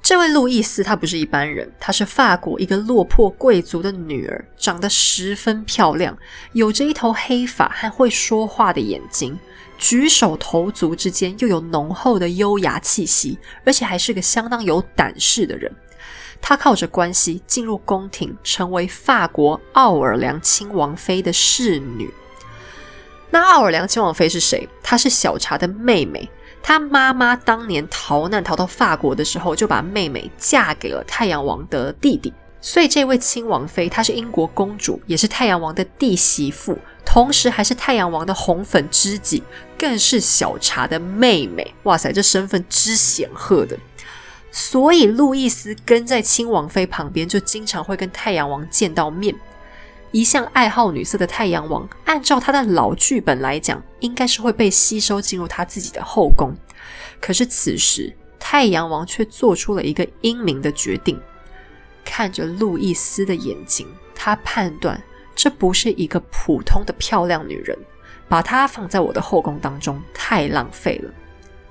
[0.00, 6.16] 这位路易斯她不是一般人，她是法国一个落魄贵族的女儿，长得十分漂亮，
[6.52, 9.36] 有着一头黑发和会说话的眼睛，
[9.76, 15.74] 举手投足之间又有浓厚的优雅气息，而且还是个相当有胆识的人。
[16.40, 22.08] 她靠着关系进入宫廷，成为法国奥尔良亲王妃的侍女。
[23.30, 24.68] 那奥尔良亲王妃是谁？
[24.82, 26.28] 她是小查的妹妹。
[26.62, 32.32] 她妈妈当年逃难逃到法国的时候，就把妹妹嫁给了太阳王的弟弟。
[32.60, 39.42] 所以这位亲王妃，她是英国公主，也是太阳王的弟媳妇，同时还是太阳王的红粉知己，
[39.78, 41.74] 更是小查的妹妹。
[41.84, 43.78] 哇塞，这身份之显赫的。
[44.50, 49.34] 所以路易斯跟在亲王妃旁边，就经常会跟太阳王见到面。
[50.16, 56.54] 一向爱好女色的太阳王，按照他的老剧本来讲，应该是会被吸收进入他自己的后宫。
[57.20, 61.20] 可是此时，太阳王却做出了一个英明的决定。
[62.02, 64.98] 看着路易斯的眼睛，他判断
[65.34, 67.78] 这不是一个普通的漂亮女人，
[68.26, 71.12] 把她放在我的后宫当中太浪费了。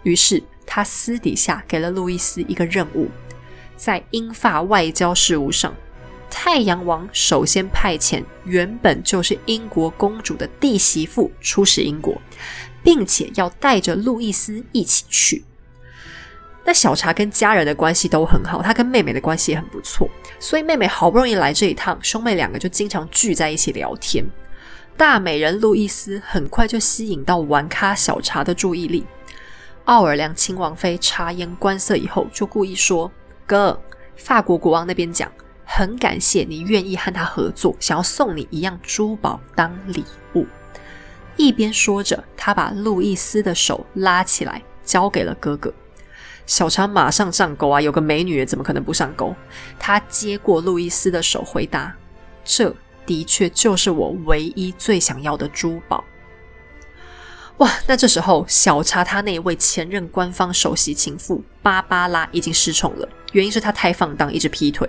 [0.03, 3.09] 于是他私底下给了路易斯一个任务，
[3.75, 5.73] 在英法外交事务上，
[6.38, 12.21] 太阳王首先派遣原本就是英国公主的弟媳妇出使英国，
[12.83, 15.45] 并且要带着路易斯一起去。
[16.65, 24.23] 那小查跟家人的关系都很好，他跟妹妹的关系也很不错，所以妹妹好不容易来这一趟，兄妹两个就经常聚在一起聊天。
[24.97, 29.05] 大美人路易斯很快就吸引到玩咖小查的注意力。
[29.86, 33.09] 奥尔良亲王妃察言观色以后，就故意说
[33.47, 33.81] ：“哥，
[34.17, 35.31] 法国国王那边讲，
[35.66, 40.05] 很感谢你愿意和他合作，想要送你一样珠宝当礼
[40.36, 40.45] 物。”
[41.38, 45.74] 一边说着，他把路易斯的手拉起来，交给了哥哥。
[46.45, 47.82] 小查马上上钩啊！
[47.82, 49.36] 有个美女，怎么可能不上钩？
[49.78, 51.93] 他接过路易斯的手，回答
[52.45, 52.74] ：“这
[53.05, 56.05] 的确就是我唯一最想要的珠宝。”
[57.57, 57.70] 哇！
[57.88, 64.88] 那这时候，小查他那位前任官方首席情妇芭芭拉已经失宠了，原因是他太放荡，一直劈腿。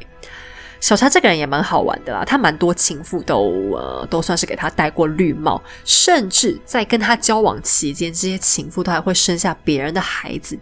[0.86, 10.56] 小查这个人也蛮好玩的啦，他蛮多情妇都呃都算是给他戴过绿帽，甚至在跟他交往期间，这些情妇都还会生下别人的孩子。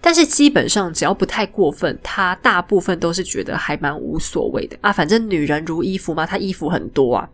[0.00, 4.92] 但是基本上只要不太过分，他大部分都是觉得还蛮无所谓的啊。
[4.92, 7.30] 反正女人如衣服嘛，他衣服很多啊。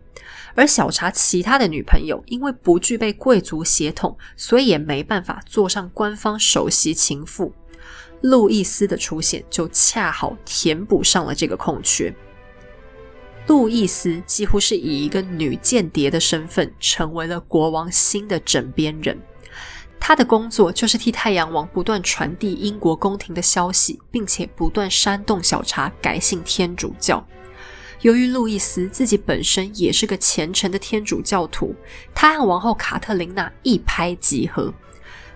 [0.53, 7.51] 而小查其他的女朋友因为不具备贵族血统，所以也没办法坐上官方首席情妇。
[8.21, 12.13] 路易斯的出现就恰好填补上了这个空缺。
[13.47, 19.17] 路易斯几乎是以一个女间谍的身份，成为了国王新的枕边人。
[19.99, 27.25] 他的工作就是替太阳王不断传递英国宫廷的消息，并且不断煽动小查改信天主教。
[28.01, 31.73] 由于路易斯自己本身也是个虔诚的天主教徒，
[32.13, 34.71] 他和王后卡特琳娜一拍即合。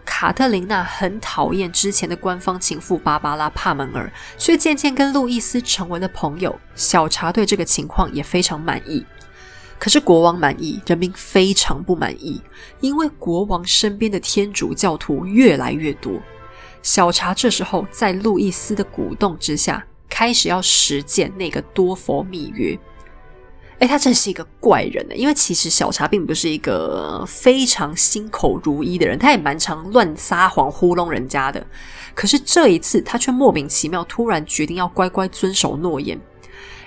[0.06, 6.60] 卡特琳娜很讨厌之前的官方情妇芭芭拉·帕门尔，却渐渐跟路易斯成为了朋友。
[6.76, 9.06] 小查对这个情况也非常满意。
[9.80, 12.40] 可是国王满意，人民非常不满意，
[12.82, 16.22] 因为国王身边的天主教徒越来越多。
[16.84, 22.78] 小查这时候在路易斯的鼓动之下，开始要实践那个多佛密约。
[23.82, 31.66] 哎，他真是一个怪人呢，因为其实小查并不是一个非常心口如一的人，他也蛮常乱撒谎糊弄人家的。
[32.14, 36.22] 可是这一次，他却莫名其妙突然决定要乖乖遵守诺言，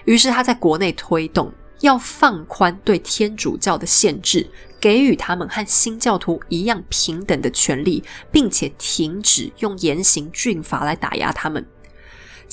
[0.04, 1.52] 于是他在国内推动。
[1.80, 4.48] 要放宽对天主教的限制，
[4.80, 11.66] 给予他们和新教徒一样平等的权利，并且停止用严刑峻法来打压他们。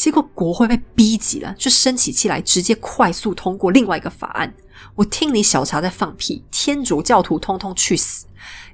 [0.02, 4.52] 结果国会被逼急了，就生起气来，直接快速通过另外一个法案。
[4.96, 8.26] 我听你小查在放屁，天主教徒通通去死！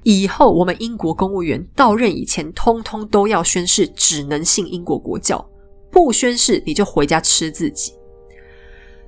[0.04, 5.46] 以后我们英国公务员到任以前，通通都要宣誓，只能信英国国教，
[5.90, 7.92] 不宣誓你就回家吃自己。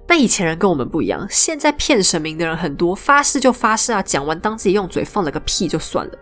[0.07, 6.13] 那以前人跟我们不一样，现在骗神明的人很多，发誓就发誓啊，讲完当自己用嘴放了个屁就算了。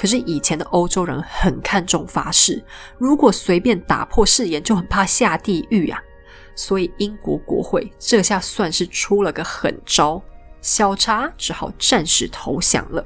[0.00, 2.64] 可是以前的欧洲人很看重发誓，
[2.96, 6.00] 如果随便打破誓言，就很怕下地狱啊。
[6.54, 10.22] 所以英国国会这下算是出了个狠招，
[10.62, 13.04] 小查只好暂时投降了。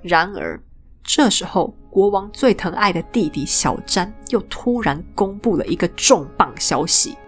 [0.00, 0.58] 然而
[1.04, 7.18] 这时候，国王最疼爱的弟弟小詹又突然公布了一个重磅消息。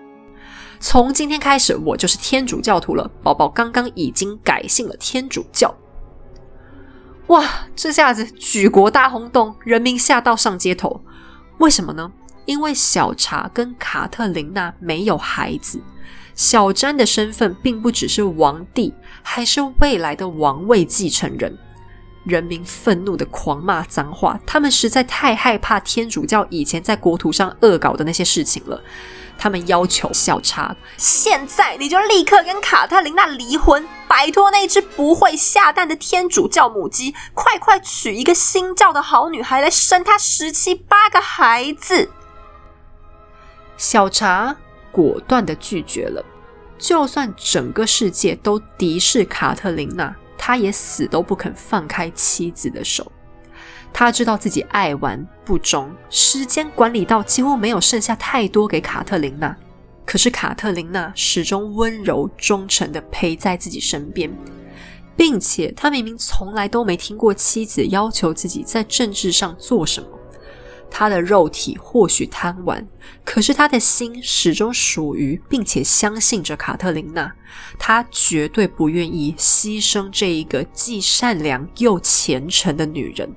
[0.80, 3.06] 从今天开始，我就是天主教徒了。
[3.22, 5.74] 宝宝刚刚已经改信了天主教。
[7.32, 11.02] 哇，这下子举国大轰动，人民吓到上街头。
[11.60, 12.12] 为什么呢？
[12.44, 15.80] 因为小查跟卡特琳娜没有孩子，
[16.34, 18.92] 小詹的身份并不只是王帝，
[19.22, 21.56] 还是未来的王位继承人。
[22.24, 28.78] 人民愤怒的狂骂脏话，他们实在太害怕天主教以前在国土上恶搞的那些事情了。
[29.38, 42.10] 他们要求小查，现在你就立刻跟卡特琳娜离婚，摆脱那只不会下蛋的天主教母鸡，快快娶一个新教的好女孩来生他十七八个孩子。
[43.76, 44.54] 小查
[44.92, 46.24] 果断的拒绝了，
[46.78, 53.10] 就算整个世界都敌视卡特琳娜，他也死都不肯放开妻子的手。
[53.93, 59.56] 他知道自己爱玩不忠，时间管理到几乎没有剩下太多给卡特琳娜。
[60.05, 64.31] 可是卡特琳娜始终温柔忠诚的陪在自己身边，
[65.16, 70.09] 并且他明明从来都没听过妻子要求自己在政治上做什么。
[70.90, 72.86] 他的肉体或许贪玩，
[73.24, 77.32] 可是他的心始终属于并且相信着卡特琳娜。
[77.78, 83.35] 他绝对不愿意牺牲这一个既善良又虔诚的女人。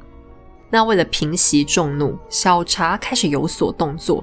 [0.76, 4.22] 那为了平息众怒，小查开始有所动作。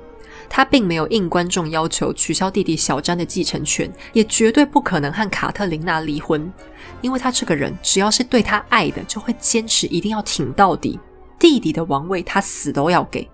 [0.50, 6.52] 他并没有应观众要求取消弟弟小詹的继承权，也绝对不可能和卡特琳娜离婚，
[7.00, 11.00] 因为他这个人只要是对他爱的，就会坚持一定要挺到底。
[11.38, 13.26] 弟弟的王位他死都要给。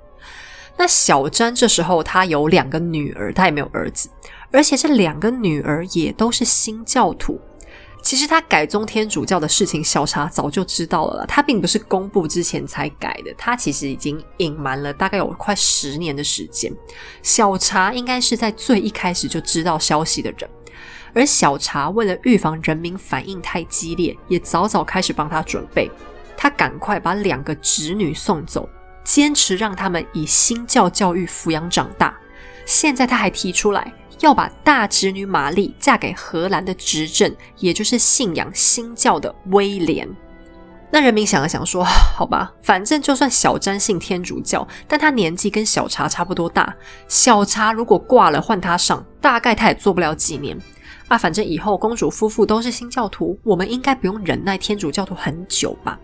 [0.76, 4.08] 那小詹这时候他有两个女儿，他也没有儿子，
[4.52, 7.40] 而且这两个女儿也都是新教徒。
[8.08, 11.26] 其实他改宗天主教的事情，小查早就知道了。
[11.26, 16.72] 他并不是公布之前才改的，他其实已经隐瞒了大概有快十年的时间。
[17.22, 20.48] 小查应该是在最一开始就知道消息的人，
[21.12, 25.90] 而小查为了预防人民反应太激烈，也早早开始帮他准备。
[26.34, 28.66] 他赶快把两个侄女送走，
[29.04, 32.16] 坚持让他们以新教教育抚养长大。
[32.64, 33.92] 现在他还提出来。
[34.20, 40.08] 要把大侄女玛丽嫁给荷兰的执政，也就是信仰新教的威廉。
[40.90, 41.84] 那人民想了想说
[42.16, 46.74] ：“好吧，反正就算小詹信天主教，但他年纪跟小查差不多大。
[47.06, 50.58] 小查如果挂了换他上，大概他也做不了几年
[51.08, 51.18] 啊。
[51.18, 55.98] 反正以后公主夫妇都是新教徒，我们应该不用忍耐天主教徒很久吧？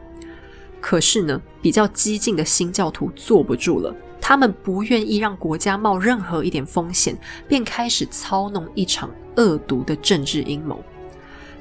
[0.82, 7.16] 可是呢，比较激进的新教徒坐不住了。”他们不愿意让国家冒任何一点风险，
[7.46, 10.82] 便开始操弄一场恶毒的政治阴谋。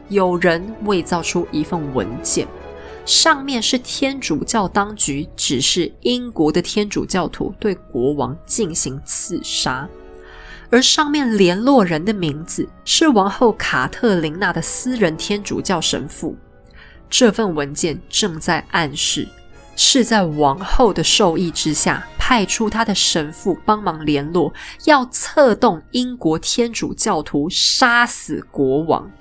[0.10, 2.48] 有人伪造出一份文件，
[3.06, 9.88] 上面是天主教当局指示英国的天主教徒对国王进行刺杀，
[10.70, 16.36] 而上面联络人的名字是王后卡特琳娜的私人天主教神父。
[17.10, 19.28] 这份文件正在暗示。
[19.76, 24.54] 是在王后的授意之下，派出他的神父帮忙联络，
[24.86, 29.12] 要策动英国天主教徒杀死国王。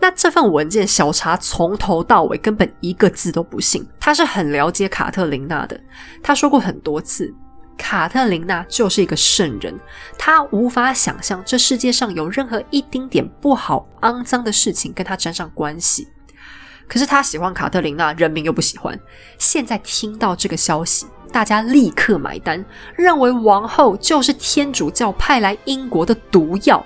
[0.00, 3.84] 那这份文件，小查从头到尾根本一个字都不信。
[3.98, 5.80] 他是很了解卡特琳娜的，
[6.22, 7.34] 他说过很多次，
[7.76, 9.74] 卡特琳娜就是一个圣人，
[10.16, 16.06] 他无法想象这世界上有任何一丁点不好、肮脏的事情跟他沾上关系。
[16.88, 18.98] 可是他喜欢卡特琳娜，人民又不喜欢。
[19.38, 22.64] 现在听到这个消息，大家立刻买单，
[22.96, 26.84] 认为王后就是天主教派来英国的毒药。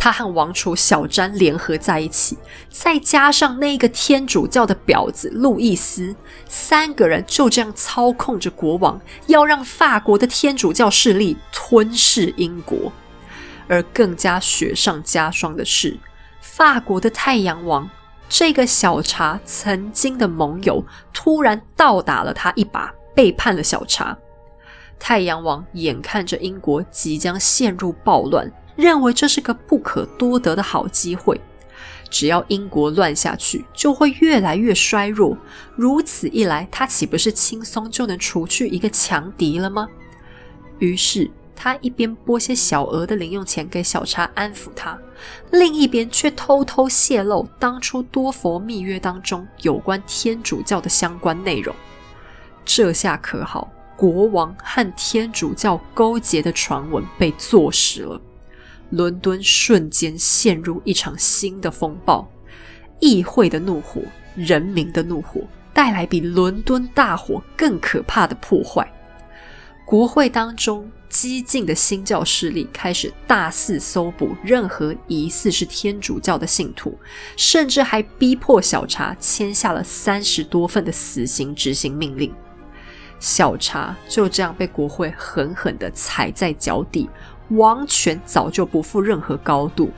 [0.00, 2.38] 他和王储小詹联合在一起，
[2.70, 6.14] 再加上那个天主教的婊子路易斯，
[6.46, 12.92] 三个人就这样操控着国王，要让法国的天主教势力吞噬英国。
[13.66, 15.98] 而更加雪上加霜的是，
[16.40, 17.90] 法国的太阳王。
[18.28, 24.16] 这个小茶曾经的盟友突然倒打了他一把，背叛了小茶。
[24.98, 31.40] 太阳王眼看着英国即将陷入暴乱，认为这是个不可多得的好机会。
[32.10, 35.36] 只要英国乱下去，就会越来越衰弱。
[35.74, 39.88] 如此一来，他岂不是轻松就能除去一个强敌了吗？
[40.78, 41.30] 于是。
[41.60, 44.96] 他一边拨些小额的零用钱给小查安抚他，
[45.50, 51.74] 另一边却偷偷泄露当初多佛密约当中有关天主教的相关内容。
[52.64, 58.20] 这下可好，国王和天主教勾结的传闻被坐实了，
[58.90, 62.30] 伦敦瞬间陷入一场新的风暴。
[63.00, 64.00] 议会的怒火，
[64.36, 65.40] 人民的怒火，
[65.74, 68.88] 带来比伦敦大火更可怕的破坏。
[69.84, 70.88] 国会当中。
[71.08, 76.98] 激进的新教势力开始大肆搜捕任何疑似是天主教的信徒，
[77.36, 82.32] 甚至还逼迫小查签下了三十多份的死刑执行命令。
[83.20, 87.08] 小查就这样被国会狠狠地踩在脚底，
[87.48, 89.90] 王权早就不负任何高度。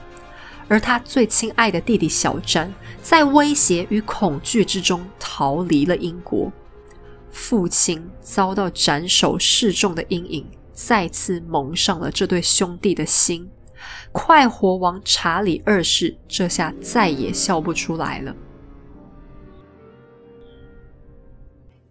[0.69, 2.73] 而他最亲爱的弟弟小詹，
[3.03, 6.51] 在威胁与恐惧之中逃离了英国。
[7.33, 10.47] 父亲遭到斩首示众的阴影，
[10.87, 13.51] 再次蒙上了这对兄弟的心。
[14.13, 18.35] 快活王查理二世这下再也笑不出来了。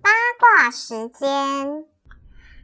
[0.02, 0.10] 八
[0.40, 1.86] 卦时间，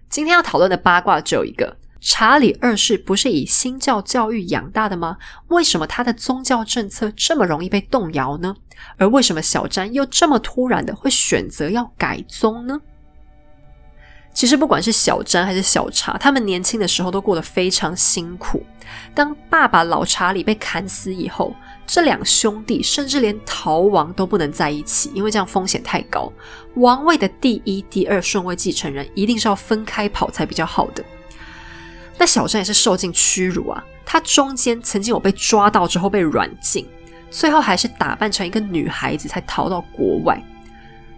[0.10, 1.78] 今天要讨论的八卦只有一个。
[2.02, 5.18] 查理二世不是以新教教育养大的吗？
[5.48, 8.56] 为什么他的宗教政策这么容易被动摇呢？
[8.98, 12.80] 而为什么小詹又这么突然的会选择要改宗呢？
[14.36, 18.62] 其实不管是小詹还是小查，他们年轻的时候都过得非常辛苦。
[19.14, 21.56] 当爸爸老查理被砍死以后，
[21.88, 26.32] 这两兄弟甚至连逃亡都不能在一起，因为这样风险太高。
[26.76, 31.02] 王位的第一、第二顺位继承人一定是要分开跑才比较好的。
[32.18, 33.82] 那小詹也是受尽屈辱啊！
[34.06, 36.86] 他中间曾经有被抓到之后被软禁，
[37.32, 40.42] 最后还是打扮成一个女孩子才逃到国外。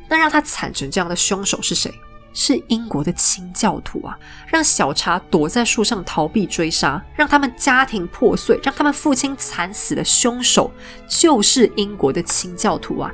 [0.07, 1.91] 那让他惨成这样的凶手是谁？
[2.39, 4.15] 是英国的清教徒啊！
[4.45, 10.71] 让小查躲在树上逃避追杀，让他们家庭破碎，让他们父亲惨死的凶手
[11.09, 13.11] 就是英国的清教徒啊！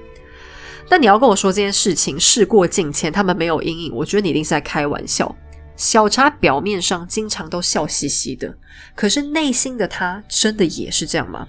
[0.89, 5.33] 那你要跟我说这件事情事过境迁，他们没有阴影，我觉得你一定是在开玩笑。
[5.77, 8.53] 小查表面上经常都笑嘻嘻的，
[8.93, 11.47] 可是内心的他真的也是这样吗？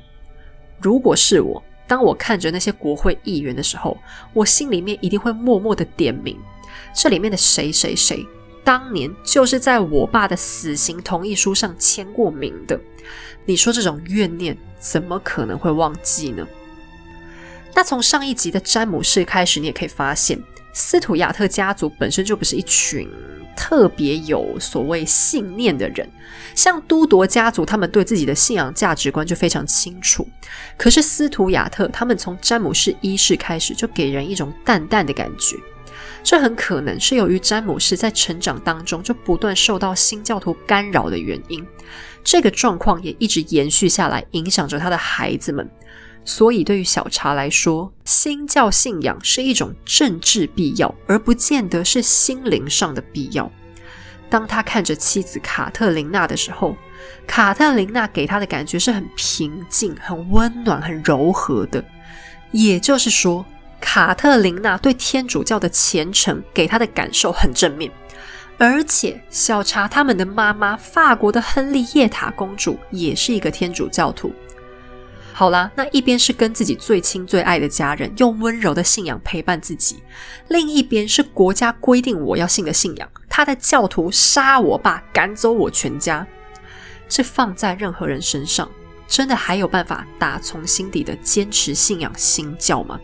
[0.80, 3.98] 如果是我，当我看着那些国会议员的时候，
[4.32, 6.38] 我心里面一定会默默的点名，
[6.94, 8.26] 这里面的谁谁谁，
[8.62, 12.80] 当年就是在我爸的死刑同意书上签过名的。
[13.44, 16.46] 你说这种怨念怎么可能会忘记呢？
[17.74, 20.40] 那从上一集的詹姆士开始，你也可以发现，
[20.72, 23.08] 斯图亚特家族本身就不是一群。
[23.56, 26.10] 特别有所谓信念的人，
[26.56, 30.26] 像都铎家族，他们对自己的信仰价值观就非常清楚。
[30.76, 35.56] 可是斯图亚特，他们从詹姆士一世开始就给人一种淡淡的感觉，
[36.24, 41.64] 这很可能是由于詹姆士在成长当中就不断受到新教徒干扰的原因。
[42.24, 45.70] 这个状况也一直延续下来，影响着他的孩子们。
[46.24, 53.52] 所以，对于小查来说，新教信仰是一种政治必要，而不见得是心灵上的必要。
[54.30, 56.74] 当他看着妻子卡特琳娜的时候，
[57.26, 61.84] 卡特琳娜给他的感觉是很平静、很温暖、很柔和的。
[62.50, 63.44] 也就是说，
[63.80, 67.90] 卡特琳娜对天主教的虔诚给他的感受很正面。
[68.56, 74.32] 而且，小查他们的妈妈，法国的亨利叶塔公主，也是一个天主教徒。
[75.32, 80.00] 好啦，那一边是跟自己最亲最爱的家人用温柔的信仰陪伴自己，
[80.46, 83.08] 另一边是国家规定我要信的信仰。
[83.28, 86.24] 他的教徒杀我爸，赶走我全家。
[87.08, 88.70] 这放在任何人身上，
[89.08, 93.00] 真的还有办法打从心底的坚持信仰新教吗？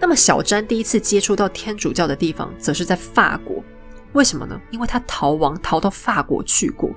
[0.00, 3.62] 那么小詹第一次接触到天主教的地方，则是在法国。
[4.12, 4.58] 为什么呢？
[4.70, 6.90] 因为他逃亡逃到法国去过，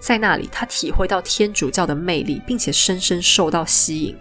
[0.00, 4.16] 在那里他体会到天主教的魅力，并且深深受到吸引。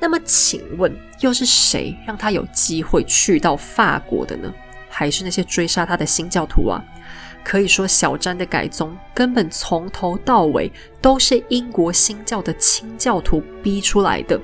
[0.00, 4.52] 那么，请问又是谁让他有机会去到法国的呢？
[4.88, 6.82] 还是那些追杀他的新教徒啊？
[7.44, 10.70] 可以说，小詹的改宗根本从头到尾
[11.00, 14.40] 都是英国新教的清教徒逼出来的。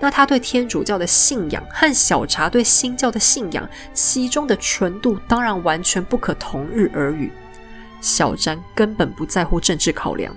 [0.00, 7.32] 那他对天主教的信仰和小查对新教的信仰，其中的纯度当然完全不可同日而语。
[8.00, 10.36] 小詹根本不在乎政治考量，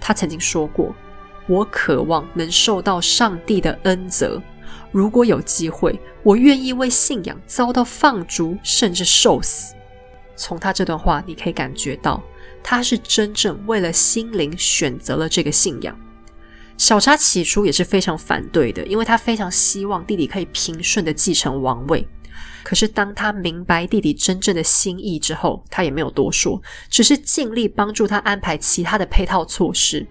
[0.00, 0.92] 他曾经说过
[1.46, 4.42] ：“我渴望能受到上帝的恩泽，
[4.90, 9.74] 如果有机会，我愿意为信仰遭到放逐，甚至受死。”
[10.34, 12.20] 从他这段话，你可以感觉到
[12.62, 15.96] 他是真正为了心灵选择了这个信仰。
[16.76, 22.06] 小查起初也是非常反对的，因为他非常希望弟弟可以平顺的继承王位。
[22.62, 30.06] 可是当他明白弟弟真正的心意之后，他也没有多说，只是尽力帮助他安排其他的配套措施。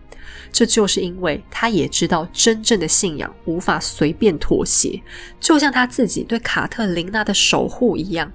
[0.51, 4.99] 这就是因为他也知道真正的信仰无法随便妥协，
[5.39, 8.31] 就像他自己对卡特琳娜的守护一样，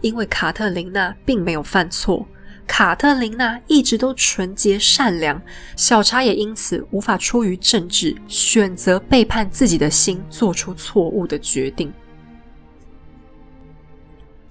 [0.00, 2.26] 因为卡特琳娜并没有犯错。
[2.70, 5.42] 卡特琳娜一直都纯洁善良，
[5.74, 11.92] 小查也因此无法出于政治选择背叛自己的心，做出错误的决定。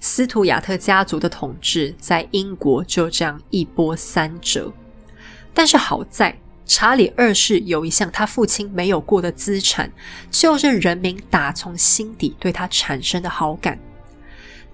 [0.02, 4.72] 斯图亚特家族的统治在英国就这样一波三折，
[5.54, 9.90] 但是好在查理二世有一项他父亲没有过的资产，
[10.30, 13.80] 就是人民打从心底对他产生的好感。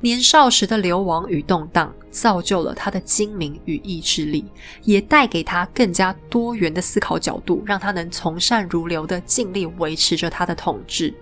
[0.02, 4.46] 年少时的流亡与动荡，造就了他的精明与意志力，
[4.84, 11.14] 也带给他更加多元的思考角度，让他能从善如流的尽力维持着他的统治。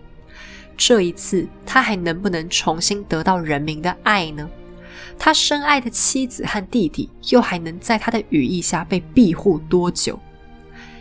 [0.75, 4.49] 这一次，他还能不能重新得到人民的爱呢？
[5.17, 10.19] 他深爱的妻子和弟弟，又还能在他的羽翼下被庇护多久？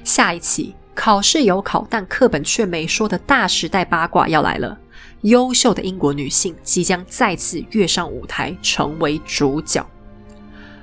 [0.04, 4.78] 下一期考试有考，但课本却没说的大时代八卦要来了。
[5.22, 9.84] 优秀的英国女性即将再次跃上舞台，成为主角。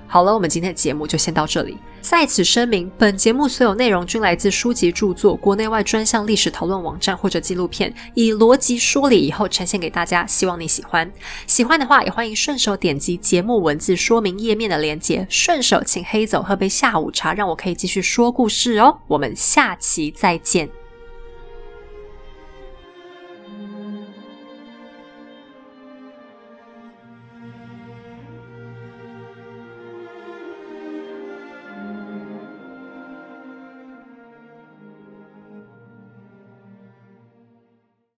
[0.08, 1.78] 好了，我们今天的节目就先到这里。
[2.02, 10.26] 在此声明，本节目所有内容均来自书籍著作、国内外专项历史讨论网站或者纪录片，以逻辑梳理以后呈现给大家。
[10.26, 11.12] 希望你喜欢，
[11.46, 18.98] 喜欢的话也欢迎顺手点击节目文字说明页面的链接，顺手请黑走喝杯下午茶，让我可以继续说故事哦。
[19.08, 20.79] 我们下期再见。